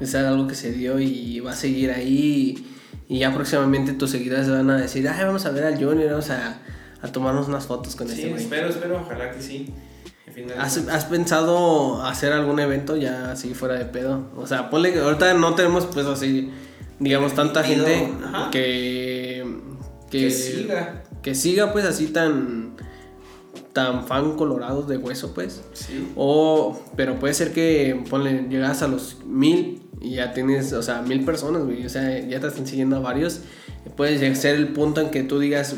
Es 0.00 0.14
algo 0.14 0.46
que 0.46 0.54
se 0.54 0.72
dio 0.72 0.98
y 0.98 1.40
va 1.40 1.52
a 1.52 1.56
seguir 1.56 1.90
ahí. 1.90 2.66
Y 3.08 3.18
ya 3.18 3.34
próximamente 3.34 3.92
tus 3.92 4.10
seguidores 4.10 4.48
van 4.48 4.70
a 4.70 4.76
decir, 4.78 5.06
ay, 5.08 5.24
vamos 5.24 5.44
a 5.46 5.50
ver 5.50 5.64
al 5.64 5.74
Junior, 5.74 6.10
vamos 6.10 6.30
a, 6.30 6.58
a 7.02 7.08
tomarnos 7.12 7.48
unas 7.48 7.66
fotos 7.66 7.94
con 7.96 8.08
Sí, 8.08 8.14
este 8.14 8.30
güey. 8.30 8.42
espero, 8.42 8.68
espero, 8.68 9.00
ojalá 9.00 9.30
que 9.30 9.42
sí. 9.42 9.72
Al 10.58 10.90
¿Has, 10.90 11.04
pensado 11.04 12.02
hacer 12.02 12.32
algún 12.32 12.58
evento 12.58 12.96
ya 12.96 13.30
así 13.30 13.54
fuera 13.54 13.74
de 13.76 13.84
pedo? 13.84 14.32
O 14.36 14.46
sea, 14.48 14.68
ponle 14.68 14.92
que 14.92 14.98
ahorita 14.98 15.32
no 15.34 15.54
tenemos 15.54 15.86
pues 15.86 16.06
así, 16.06 16.50
digamos, 16.98 17.34
tanta 17.34 17.62
gente 17.62 18.10
ajá. 18.24 18.50
que, 18.50 19.46
que 20.10 20.30
siga. 20.32 21.03
Que 21.24 21.34
siga 21.34 21.72
pues 21.72 21.84
así 21.84 22.06
tan, 22.08 22.76
tan 23.72 24.06
fan 24.06 24.36
colorados 24.36 24.86
de 24.86 24.96
hueso 24.98 25.34
pues. 25.34 25.62
Sí. 25.72 26.12
O, 26.14 26.80
pero 26.96 27.18
puede 27.18 27.34
ser 27.34 27.52
que, 27.52 28.00
ponle, 28.08 28.46
llegas 28.48 28.82
a 28.82 28.88
los 28.88 29.18
mil 29.26 29.82
y 30.00 30.16
ya 30.16 30.32
tienes, 30.32 30.72
o 30.72 30.82
sea, 30.82 31.02
mil 31.02 31.24
personas, 31.24 31.64
güey. 31.64 31.84
O 31.84 31.88
sea, 31.88 32.20
ya 32.20 32.38
te 32.38 32.46
están 32.46 32.66
siguiendo 32.66 32.96
a 32.96 33.00
varios. 33.00 33.40
Puede 33.96 34.34
ser 34.36 34.54
el 34.56 34.68
punto 34.68 35.00
en 35.00 35.10
que 35.10 35.22
tú 35.22 35.38
digas, 35.38 35.76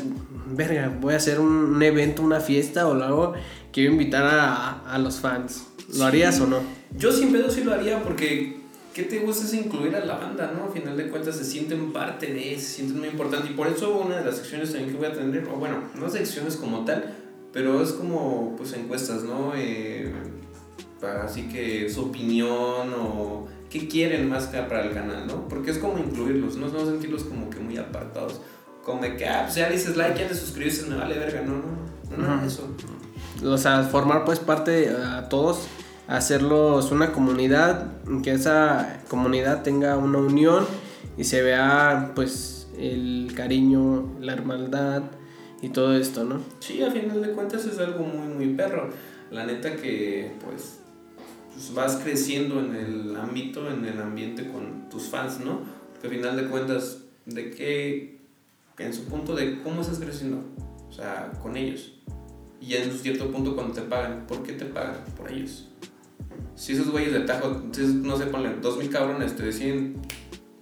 verga, 0.53 0.95
voy 1.01 1.13
a 1.13 1.17
hacer 1.17 1.39
un, 1.39 1.47
un 1.47 1.81
evento, 1.81 2.21
una 2.21 2.39
fiesta 2.39 2.87
o 2.87 2.93
algo. 3.01 3.33
Quiero 3.71 3.91
invitar 3.93 4.25
a, 4.25 4.81
a 4.91 4.97
los 4.99 5.15
fans. 5.19 5.65
¿Lo 5.89 5.93
Sí. 5.95 6.01
harías 6.01 6.39
o 6.41 6.47
no? 6.47 6.57
Yo 6.97 7.11
sin 7.13 7.31
pedo 7.31 7.49
sí 7.49 7.63
lo 7.63 7.73
haría 7.73 8.03
porque 8.03 8.56
¿qué 8.97 9.03
te 9.03 9.19
gusta 9.19 9.45
es 9.45 9.53
incluir 9.53 9.95
a 9.95 10.03
la 10.03 10.15
banda, 10.15 10.51
¿no? 10.57 10.63
Al 10.65 10.71
final 10.71 10.97
de 10.97 11.07
cuentas 11.09 11.35
se 11.35 11.45
sienten 11.45 11.93
parte 11.93 12.33
de, 12.33 12.55
se 12.55 12.77
sienten 12.77 12.97
muy 12.97 13.09
importante 13.09 13.51
y 13.51 13.53
por 13.53 13.67
eso 13.67 13.95
una 13.95 14.17
de 14.17 14.25
las 14.25 14.37
secciones 14.37 14.71
también 14.71 14.91
que 14.91 14.97
voy 14.97 15.05
a 15.05 15.13
tener, 15.13 15.47
o 15.47 15.57
bueno, 15.57 15.83
no 15.93 16.09
secciones 16.09 16.55
como 16.55 16.83
tal, 16.83 17.13
pero 17.53 17.83
es 17.83 17.91
como 17.91 18.55
pues 18.57 18.73
encuestas, 18.73 19.21
¿no? 19.21 19.53
Eh, 19.55 20.11
para 20.99 21.25
así 21.25 21.43
que 21.43 21.87
su 21.91 22.05
opinión 22.05 22.91
o 22.99 23.47
qué 23.69 23.87
quieren 23.87 24.27
más 24.27 24.47
que 24.47 24.57
para 24.63 24.85
el 24.85 24.93
canal, 24.95 25.27
¿no? 25.27 25.47
Porque 25.47 25.69
es 25.69 25.77
como 25.77 25.99
incluirlos, 25.99 26.55
no, 26.55 26.67
no 26.67 26.83
sentirlos 26.83 27.23
como 27.25 27.51
que 27.51 27.59
muy 27.59 27.77
apartados. 27.77 28.41
Como 28.83 29.01
que, 29.01 29.27
ah, 29.27 29.43
pues 29.43 29.57
ya 29.57 29.69
dices 29.69 29.95
like, 29.95 30.19
ya 30.19 30.27
te 30.27 30.33
suscribiste, 30.33 30.89
me 30.89 30.95
vale 30.95 31.19
verga, 31.19 31.41
no, 31.41 31.53
no, 31.53 32.17
no, 32.17 32.37
no, 32.37 32.47
eso. 32.47 32.67
O 33.45 33.57
sea, 33.59 33.83
formar 33.83 34.25
pues 34.25 34.39
parte 34.39 34.89
a 34.89 35.29
todos, 35.29 35.67
hacerlos 36.07 36.91
una 36.91 37.11
comunidad, 37.11 37.91
que 38.23 38.31
esa 38.31 39.01
comunidad 39.09 39.63
tenga 39.63 39.97
una 39.97 40.19
unión 40.19 40.65
y 41.17 41.25
se 41.25 41.41
vea 41.41 42.11
pues 42.15 42.67
el 42.77 43.33
cariño, 43.35 44.15
la 44.19 44.33
hermandad 44.33 45.03
y 45.61 45.69
todo 45.69 45.95
esto, 45.95 46.23
¿no? 46.23 46.41
Sí, 46.59 46.81
a 46.83 46.91
final 46.91 47.21
de 47.21 47.31
cuentas 47.31 47.65
es 47.65 47.79
algo 47.79 48.05
muy, 48.05 48.27
muy 48.27 48.53
perro. 48.55 48.89
La 49.31 49.45
neta 49.45 49.75
que, 49.75 50.31
pues, 50.45 50.79
pues 51.53 51.73
vas 51.73 51.97
creciendo 51.97 52.59
en 52.59 52.75
el 52.75 53.15
ámbito, 53.15 53.69
en 53.69 53.83
el 53.85 53.99
ambiente 53.99 54.47
con 54.47 54.87
tus 54.89 55.03
fans, 55.03 55.39
¿no? 55.39 55.61
Porque 55.91 56.07
a 56.07 56.11
final 56.11 56.37
de 56.37 56.47
cuentas, 56.47 56.99
¿de 57.25 57.51
qué? 57.51 58.19
En 58.77 58.93
su 58.93 59.05
punto 59.05 59.35
de 59.35 59.61
cómo 59.63 59.81
estás 59.81 59.99
creciendo. 59.99 60.43
O 60.87 60.93
sea, 60.93 61.31
con 61.41 61.57
ellos. 61.57 61.93
Y 62.61 62.75
en 62.75 62.89
un 62.89 62.97
cierto 62.97 63.29
punto 63.31 63.55
cuando 63.55 63.73
te 63.73 63.81
pagan, 63.81 64.25
¿por 64.27 64.43
qué 64.43 64.53
te 64.53 64.65
pagan? 64.65 65.03
Por 65.17 65.31
ellos. 65.31 65.67
Si 66.57 66.73
esos 66.73 66.89
güeyes 66.89 67.13
de 67.13 67.19
Tajo, 67.19 67.61
no 68.03 68.17
sé, 68.17 68.25
ponle 68.25 68.49
dos 68.61 68.77
mil 68.77 68.89
cabrones, 68.89 69.35
te 69.35 69.43
deciden 69.43 70.01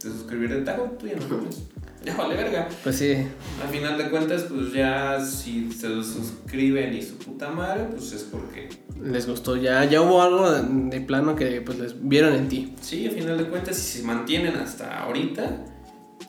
de 0.04 0.10
suscribir 0.10 0.50
de 0.54 0.62
Tajo, 0.62 0.84
tú 1.00 1.08
ya 1.08 1.16
no 1.16 1.28
comes. 1.30 1.64
Ya 2.04 2.16
vale 2.16 2.36
verga. 2.36 2.68
Pues 2.84 2.98
sí, 2.98 3.16
Al 3.64 3.70
final 3.72 3.98
de 3.98 4.10
cuentas, 4.12 4.44
pues 4.44 4.74
ya 4.74 5.20
si 5.20 5.72
se 5.72 5.88
suscriben 6.04 6.94
y 6.94 7.02
su 7.02 7.18
puta 7.18 7.50
madre, 7.50 7.86
pues 7.90 8.12
es 8.12 8.24
porque. 8.24 8.70
les 9.02 9.26
gustó, 9.28 9.56
ya, 9.56 9.84
ya 9.86 10.02
hubo 10.02 10.22
algo 10.22 10.52
de, 10.52 10.62
de 10.90 11.02
plano 11.02 11.36
que 11.36 11.62
pues 11.62 11.80
les 11.80 12.08
vieron 12.08 12.34
en 12.34 12.48
ti. 12.48 12.76
Sí, 12.80 13.08
al 13.08 13.14
final 13.14 13.38
de 13.38 13.46
cuentas, 13.46 13.78
si 13.78 14.00
se 14.00 14.04
mantienen 14.06 14.56
hasta 14.58 15.00
ahorita, 15.02 15.66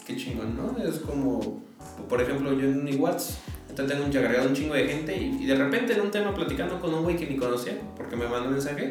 qué 0.06 0.16
chingón, 0.16 0.56
¿no? 0.56 0.82
Es 0.82 1.00
como, 1.00 1.62
por 2.08 2.22
ejemplo, 2.22 2.54
yo 2.54 2.68
en 2.68 2.82
mi 2.82 2.94
WhatsApp, 2.94 3.36
ahorita 3.64 3.86
tengo 3.86 4.06
un 4.06 4.16
agregado 4.16 4.48
un 4.48 4.54
chingo 4.54 4.74
de 4.74 4.86
gente 4.86 5.14
y, 5.14 5.42
y 5.42 5.46
de 5.46 5.56
repente 5.56 5.92
en 5.92 6.00
un 6.00 6.10
tema 6.10 6.32
platicando 6.32 6.80
con 6.80 6.94
un 6.94 7.02
güey 7.02 7.16
que 7.16 7.26
ni 7.26 7.36
conocía, 7.36 7.76
porque 7.96 8.16
me 8.16 8.26
mandó 8.28 8.48
un 8.48 8.54
mensaje, 8.54 8.88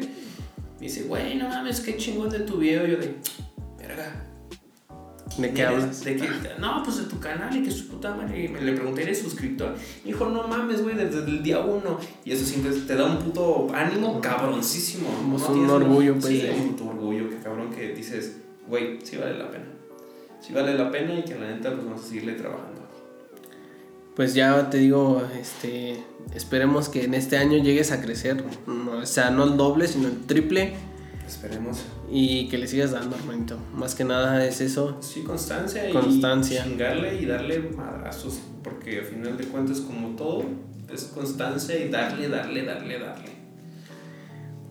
me 0.78 0.86
dice, 0.86 1.04
güey, 1.04 1.36
no 1.36 1.48
mames, 1.48 1.80
qué 1.80 1.96
chingón 1.96 2.30
de 2.30 2.40
tu 2.40 2.58
video. 2.58 2.86
Yo 2.86 2.98
de, 2.98 3.16
verga. 3.78 4.24
¿De 5.38 5.52
qué 5.52 5.64
hablas? 5.64 6.04
De 6.04 6.16
que, 6.16 6.28
no, 6.58 6.82
pues 6.82 6.98
de 6.98 7.04
tu 7.04 7.18
canal 7.18 7.54
y 7.54 7.62
que 7.62 7.70
su 7.70 7.88
puta 7.88 8.14
madre. 8.14 8.44
Y 8.44 8.48
me 8.48 8.60
le 8.60 8.72
pregunté, 8.72 9.02
¿eres 9.02 9.20
suscriptor? 9.20 9.74
Me 10.04 10.12
dijo, 10.12 10.26
no 10.26 10.46
mames, 10.46 10.82
güey, 10.82 10.94
desde 10.94 11.18
el 11.24 11.42
día 11.42 11.60
uno. 11.60 11.98
Y 12.24 12.32
eso 12.32 12.44
siempre 12.44 12.72
te 12.72 12.94
da 12.94 13.04
un 13.04 13.18
puto 13.18 13.68
ánimo 13.74 14.20
cabroncísimo. 14.20 15.08
Como 15.08 15.38
¿no? 15.38 15.46
un 15.46 15.52
Tienes 15.52 15.70
orgullo, 15.70 16.14
pues, 16.14 16.26
Sí, 16.26 16.48
un 16.54 16.68
puto 16.68 16.88
orgullo, 16.90 17.28
que 17.28 17.36
cabrón 17.38 17.70
que 17.70 17.92
dices, 17.92 18.38
güey, 18.68 18.98
sí 19.02 19.16
vale 19.16 19.38
la 19.38 19.50
pena. 19.50 19.66
Sí 20.40 20.52
vale 20.52 20.74
la 20.74 20.90
pena 20.90 21.18
y 21.18 21.22
que 21.22 21.34
la 21.34 21.50
neta, 21.50 21.72
pues 21.72 21.84
vamos 21.84 22.02
a 22.02 22.06
seguirle 22.06 22.34
trabajando. 22.34 22.82
Pues 24.14 24.32
ya 24.32 24.70
te 24.70 24.78
digo, 24.78 25.22
este, 25.38 26.02
esperemos 26.34 26.88
que 26.88 27.04
en 27.04 27.14
este 27.14 27.36
año 27.38 27.58
llegues 27.62 27.92
a 27.92 28.00
crecer, 28.00 28.44
no, 28.66 28.98
o 28.98 29.06
sea, 29.06 29.30
no 29.30 29.44
el 29.44 29.56
doble, 29.56 29.88
sino 29.88 30.08
el 30.08 30.20
triple 30.26 30.74
Esperemos. 31.26 31.78
y 32.10 32.48
que 32.48 32.58
le 32.58 32.66
sigas 32.66 32.92
dando, 32.92 33.16
hermanito. 33.16 33.58
Más 33.74 33.94
que 33.94 34.04
nada 34.04 34.44
es 34.46 34.60
eso. 34.60 34.98
Sí, 35.00 35.22
constancia, 35.22 35.90
Constancia. 35.90 36.60
y 36.64 36.68
chingarle 36.70 37.20
y 37.20 37.26
darle 37.26 37.58
madrazos, 37.76 38.38
porque 38.62 38.98
al 39.00 39.04
final 39.04 39.36
de 39.36 39.44
cuentas, 39.44 39.80
como 39.80 40.10
todo, 40.16 40.44
es 40.92 41.04
constancia 41.04 41.76
y 41.78 41.88
darle, 41.88 42.28
darle, 42.28 42.64
darle, 42.64 42.98
darle. 42.98 43.30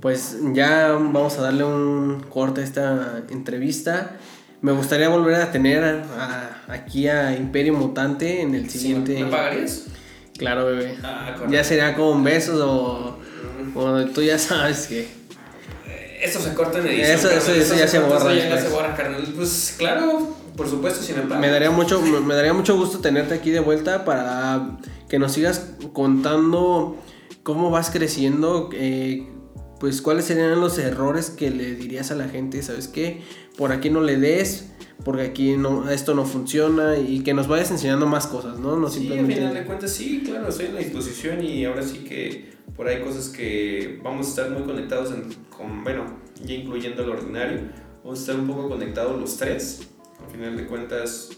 Pues 0.02 0.38
ya 0.54 0.90
vamos 0.92 1.38
a 1.40 1.42
darle 1.42 1.64
un 1.64 2.22
corte 2.30 2.62
a 2.62 2.64
esta 2.64 3.24
entrevista. 3.30 4.18
Me 4.62 4.72
gustaría 4.72 5.10
volver 5.10 5.36
a 5.36 5.52
tener 5.52 5.84
a- 5.84 6.04
a- 6.68 6.74
aquí 6.74 7.08
a 7.08 7.36
Imperio 7.36 7.74
Mutante 7.74 8.42
en 8.42 8.56
el 8.56 8.70
siguiente. 8.70 9.24
¿Me 9.24 9.30
pagarías? 9.30 9.88
Claro, 10.38 10.66
bebé. 10.66 10.98
Ah. 11.04 11.36
Ya 11.50 11.64
sería 11.64 11.96
con 11.96 12.24
besos 12.24 12.60
o, 12.62 13.18
o 13.76 14.06
tú 14.14 14.22
ya 14.22 14.38
sabes 14.38 14.88
que. 14.88 15.08
Eso 16.22 16.42
se 16.42 16.54
corta 16.54 16.80
en 16.80 16.88
edición. 16.88 17.12
Eso- 17.12 17.30
eso- 17.30 17.46
carnal, 17.46 17.62
eso 17.62 17.76
ya 17.76 17.88
se 17.88 18.00
corta, 18.02 18.14
borra 18.18 18.34
eso 18.34 18.40
ya 18.40 18.46
después. 18.56 18.64
se 18.64 18.70
borra, 18.76 18.96
carnal. 18.96 19.34
Pues 19.36 19.76
claro, 19.78 20.36
por 20.58 20.68
supuesto, 20.70 21.04
si 21.04 21.14
me 21.14 21.22
pagas. 21.22 21.40
Me 21.40 21.50
daría 21.50 21.72
mucho, 21.72 22.02
me 22.02 22.34
daría 22.36 22.54
mucho 22.54 22.76
gusto 22.76 23.00
tenerte 23.00 23.34
aquí 23.36 23.52
de 23.52 23.60
vuelta 23.60 24.06
para 24.06 24.78
que 25.10 25.20
nos 25.20 25.34
sigas 25.34 25.72
contando 25.94 26.98
cómo 27.44 27.70
vas 27.70 27.92
creciendo, 27.92 28.70
eh, 28.74 29.28
pues 29.80 30.02
cuáles 30.02 30.26
serían 30.26 30.60
los 30.60 30.78
errores 30.80 31.30
que 31.30 31.52
le 31.52 31.76
dirías 31.76 32.10
a 32.12 32.16
la 32.16 32.28
gente, 32.28 32.62
¿sabes 32.64 32.88
qué? 32.88 33.22
Por 33.58 33.72
aquí 33.72 33.90
no 33.90 34.02
le 34.02 34.18
des, 34.18 34.72
porque 35.04 35.22
aquí 35.24 35.56
no, 35.58 35.90
esto 35.90 36.14
no 36.14 36.26
funciona 36.26 36.98
y 36.98 37.22
que 37.22 37.34
nos 37.34 37.48
vayas 37.48 37.72
enseñando 37.72 38.06
más 38.06 38.28
cosas, 38.28 38.60
¿no? 38.60 38.76
No 38.78 38.90
Sí, 38.90 38.98
al 38.98 39.04
simplemente... 39.04 39.36
final 39.36 39.54
de 39.54 39.64
cuentas, 39.66 39.92
sí, 39.92 40.24
claro, 40.26 40.50
estoy 40.50 40.66
en 40.68 40.74
la 40.76 40.80
disposición 40.82 41.44
y 41.44 41.64
ahora 41.66 41.82
sí 41.84 42.00
que 42.00 42.54
por 42.76 42.88
ahí 42.88 43.02
cosas 43.02 43.30
que 43.30 44.00
vamos 44.04 44.26
a 44.28 44.30
estar 44.30 44.50
muy 44.50 44.64
conectados 44.64 45.12
en- 45.12 45.34
con, 45.56 45.84
bueno, 45.84 46.04
ya 46.44 46.54
incluyendo 46.56 47.04
el 47.04 47.10
ordinario, 47.12 47.60
vamos 48.04 48.20
a 48.20 48.22
estar 48.24 48.36
un 48.40 48.48
poco 48.48 48.68
conectados 48.68 49.20
los 49.20 49.38
tres. 49.38 49.88
Al 50.26 50.32
final 50.32 50.58
de 50.58 50.66
cuentas, 50.66 51.30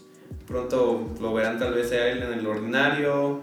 pronto 0.46 1.08
lo 1.20 1.34
verán 1.34 1.58
tal 1.58 1.74
vez 1.74 1.92
a 1.92 2.08
él 2.08 2.22
en 2.22 2.32
el 2.38 2.46
ordinario, 2.46 3.40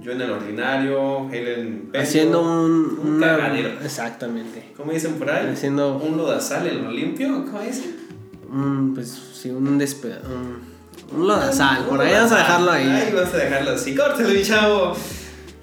yo 0.00 0.12
en 0.12 0.20
el 0.20 0.30
ordinario, 0.30 1.28
él 1.32 1.48
en... 1.48 1.90
Haciendo 2.00 2.42
un... 2.42 2.98
un 3.00 3.14
una- 3.16 3.26
cagadero. 3.36 3.70
Exactamente. 3.82 4.72
¿Cómo 4.76 4.92
dicen 4.92 5.14
por 5.14 5.30
ahí? 5.30 5.48
Haciendo... 5.48 5.96
Un 5.98 6.16
lodazal 6.16 6.66
en 6.66 6.84
lo 6.84 6.90
limpio, 6.90 7.44
¿cómo 7.46 7.60
dicen? 7.62 7.96
Un, 8.52 8.92
pues, 8.94 9.18
sí, 9.34 9.50
un 9.50 9.78
despe... 9.78 10.08
Un, 10.08 10.72
un 11.14 11.26
lodazal, 11.26 11.84
por 11.86 12.00
ahí 12.00 12.12
vamos 12.12 12.32
a 12.32 12.38
dejarlo 12.38 12.70
ahí. 12.70 12.88
Ahí 12.88 13.12
vas 13.12 13.34
a 13.34 13.36
dejarlo 13.36 13.72
así. 13.72 13.94
Córtelo, 13.94 14.28
mi 14.30 14.42
chavo. 14.42 14.96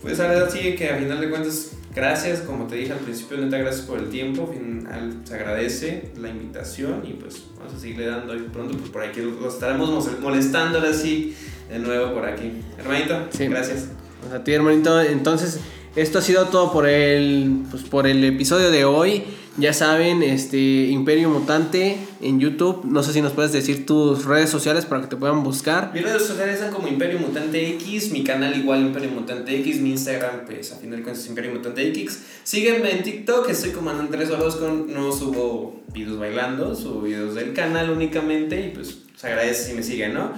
Pues 0.02 0.19
ahora 0.19 0.49
sí 0.49 0.75
que 0.75 0.89
a 0.89 0.97
final 0.97 1.19
de 1.19 1.30
cuentas, 1.30 1.71
gracias, 1.93 2.41
como 2.41 2.67
te 2.67 2.75
dije 2.75 2.93
al 2.93 2.99
principio, 2.99 3.38
neta, 3.38 3.58
gracias 3.58 3.86
por 3.86 3.99
el 3.99 4.10
tiempo. 4.10 4.47
Final, 4.47 5.21
se 5.23 5.36
agradece 5.36 6.12
la 6.17 6.30
invitación 6.30 7.04
y 7.06 7.13
pues 7.13 7.43
vamos 7.58 7.73
a 7.73 7.80
seguirle 7.80 8.06
dando 8.06 8.36
y 8.36 8.39
pronto, 8.39 8.78
pues 8.78 8.89
por 8.91 9.04
aquí 9.04 9.21
los 9.21 9.54
estaremos 9.54 10.08
molestando 10.21 10.80
así 10.80 11.36
de 11.69 11.80
nuevo 11.80 12.13
por 12.13 12.25
aquí. 12.25 12.52
Hermanito, 12.78 13.28
sí. 13.32 13.47
gracias. 13.47 13.88
Pues 14.21 14.34
a 14.34 14.43
ti, 14.43 14.54
hermanito. 14.54 15.02
Entonces, 15.02 15.60
esto 15.95 16.19
ha 16.19 16.21
sido 16.21 16.45
todo 16.45 16.71
por 16.71 16.88
el, 16.88 17.63
pues, 17.69 17.84
por 17.84 18.08
el 18.08 18.23
episodio 18.23 18.71
de 18.71 18.86
hoy. 18.86 19.23
Ya 19.60 19.74
saben, 19.74 20.24
este 20.24 20.58
Imperio 20.86 21.30
Mutante 21.30 21.98
en 22.22 22.39
YouTube. 22.39 22.86
No 22.86 23.04
sé 23.04 23.12
si 23.12 23.22
nos 23.22 23.34
puedes 23.34 23.52
decir 23.52 23.86
tus 23.86 24.24
redes 24.24 24.50
sociales 24.50 24.86
para 24.86 25.02
que 25.02 25.08
te 25.08 25.17
puedan 25.17 25.43
buscar. 25.43 25.91
Mis 25.93 26.02
redes 26.02 26.26
sociales 26.26 26.60
son 26.60 26.72
como 26.72 26.88
Imperio 26.88 27.19
Mutante 27.19 27.67
X, 27.72 28.12
mi 28.12 28.24
canal 28.24 28.56
igual 28.56 28.80
Imperio 28.80 29.10
Mutante 29.10 29.54
X, 29.60 29.82
mi 29.82 29.91
Instagram, 29.91 30.45
pues 30.45 30.72
a 30.72 30.78
final 30.78 31.00
de 31.00 31.04
cuentas 31.04 31.28
Imperio 31.28 31.52
Mutante 31.52 31.86
X. 31.89 32.24
Sígueme 32.43 32.89
en 32.89 33.04
TikTok, 33.04 33.50
estoy 33.50 33.72
como 33.72 33.89
Andrés 33.89 34.30
Orozco, 34.30 34.69
no 34.69 35.12
subo 35.12 35.82
videos 35.93 36.17
bailando, 36.17 36.74
subo 36.74 37.02
videos 37.02 37.36
del 37.36 37.52
canal 37.52 37.89
únicamente 37.89 38.65
y 38.65 38.69
pues 38.69 39.00
se 39.17 39.28
agradece 39.28 39.72
si 39.72 39.74
me 39.74 39.84
siguen, 39.84 40.13
¿no? 40.13 40.32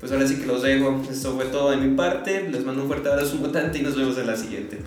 Pues 0.00 0.10
ahora 0.10 0.26
sí 0.26 0.34
que 0.34 0.46
los 0.46 0.62
dejo. 0.62 1.00
Esto 1.08 1.36
fue 1.36 1.44
todo 1.44 1.70
de 1.70 1.76
mi 1.76 1.94
parte. 1.94 2.48
Les 2.50 2.64
mando 2.64 2.82
un 2.82 2.88
fuerte 2.88 3.08
abrazo 3.08 3.36
mutante 3.36 3.78
y 3.78 3.82
nos 3.82 3.96
vemos 3.96 4.18
en 4.18 4.26
la 4.26 4.36
siguiente. 4.36 4.80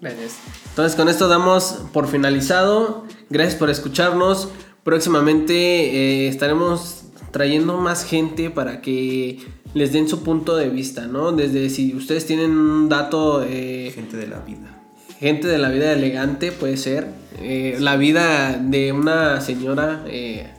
Gracias. 0.00 0.38
Entonces 0.70 0.96
con 0.96 1.08
esto 1.08 1.28
damos 1.28 1.78
por 1.92 2.08
finalizado. 2.08 3.04
Gracias 3.28 3.56
por 3.56 3.70
escucharnos. 3.70 4.48
Próximamente 4.82 5.54
eh, 5.54 6.28
estaremos 6.28 7.04
trayendo 7.32 7.76
más 7.76 8.04
gente 8.04 8.50
para 8.50 8.80
que 8.80 9.38
les 9.74 9.92
den 9.92 10.08
su 10.08 10.22
punto 10.22 10.56
de 10.56 10.70
vista, 10.70 11.06
¿no? 11.06 11.32
Desde 11.32 11.68
si 11.68 11.94
ustedes 11.94 12.26
tienen 12.26 12.52
un 12.52 12.88
dato... 12.88 13.44
Eh, 13.44 13.92
gente 13.94 14.16
de 14.16 14.26
la 14.26 14.40
vida. 14.40 14.82
Gente 15.18 15.48
de 15.48 15.58
la 15.58 15.68
vida 15.68 15.92
elegante 15.92 16.50
puede 16.50 16.78
ser. 16.78 17.08
Eh, 17.38 17.76
la 17.78 17.96
vida 17.96 18.56
de 18.56 18.92
una 18.92 19.40
señora 19.42 20.02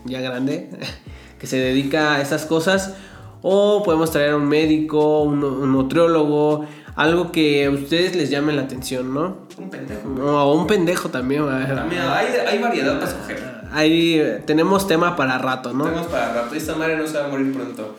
ya 0.05 0.21
grande 0.21 0.69
que 1.39 1.47
se 1.47 1.57
dedica 1.57 2.13
a 2.13 2.21
esas 2.21 2.45
cosas. 2.45 2.93
O 3.41 3.81
podemos 3.83 4.11
traer 4.11 4.31
a 4.31 4.37
un 4.37 4.47
médico, 4.47 5.23
un, 5.23 5.43
un 5.43 5.71
nutriólogo, 5.71 6.67
algo 6.95 7.31
que 7.31 7.65
a 7.65 7.71
ustedes 7.71 8.15
les 8.15 8.29
llame 8.29 8.53
la 8.53 8.63
atención, 8.63 9.13
¿no? 9.13 9.37
Un 9.57 9.69
pendejo. 9.69 10.09
O 10.09 10.53
un 10.53 10.67
pendejo 10.67 11.09
también. 11.09 11.45
También 11.45 12.01
hay, 12.01 12.27
hay 12.47 12.59
variedad 12.59 12.99
para 12.99 13.11
escoger. 13.11 13.61
Ahí 13.71 14.41
tenemos 14.45 14.87
tema 14.87 15.15
para 15.15 15.37
rato, 15.37 15.73
¿no? 15.73 15.85
Tenemos 15.85 16.07
para 16.07 16.33
rato. 16.33 16.55
Esta 16.55 16.75
madre 16.75 16.97
no 16.97 17.07
se 17.07 17.17
va 17.17 17.25
a 17.25 17.27
morir 17.29 17.53
pronto. 17.53 17.95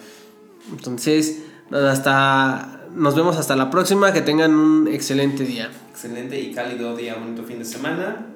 Entonces, 0.71 1.43
hasta. 1.71 2.81
Nos 2.95 3.15
vemos 3.17 3.39
hasta 3.39 3.57
la 3.57 3.71
próxima. 3.71 4.13
Que 4.13 4.21
tengan 4.21 4.55
un 4.55 4.89
excelente 4.89 5.45
día. 5.45 5.71
Excelente 5.91 6.39
y 6.39 6.53
cálido 6.53 6.95
día, 6.95 7.15
bonito 7.15 7.43
fin 7.45 7.59
de 7.59 7.65
semana. 7.65 8.27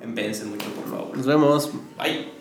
Empéense 0.00 0.44
mucho, 0.44 0.66
por 0.70 0.90
favor. 0.90 1.16
Nos 1.16 1.26
vemos. 1.26 1.70
Bye. 1.96 2.39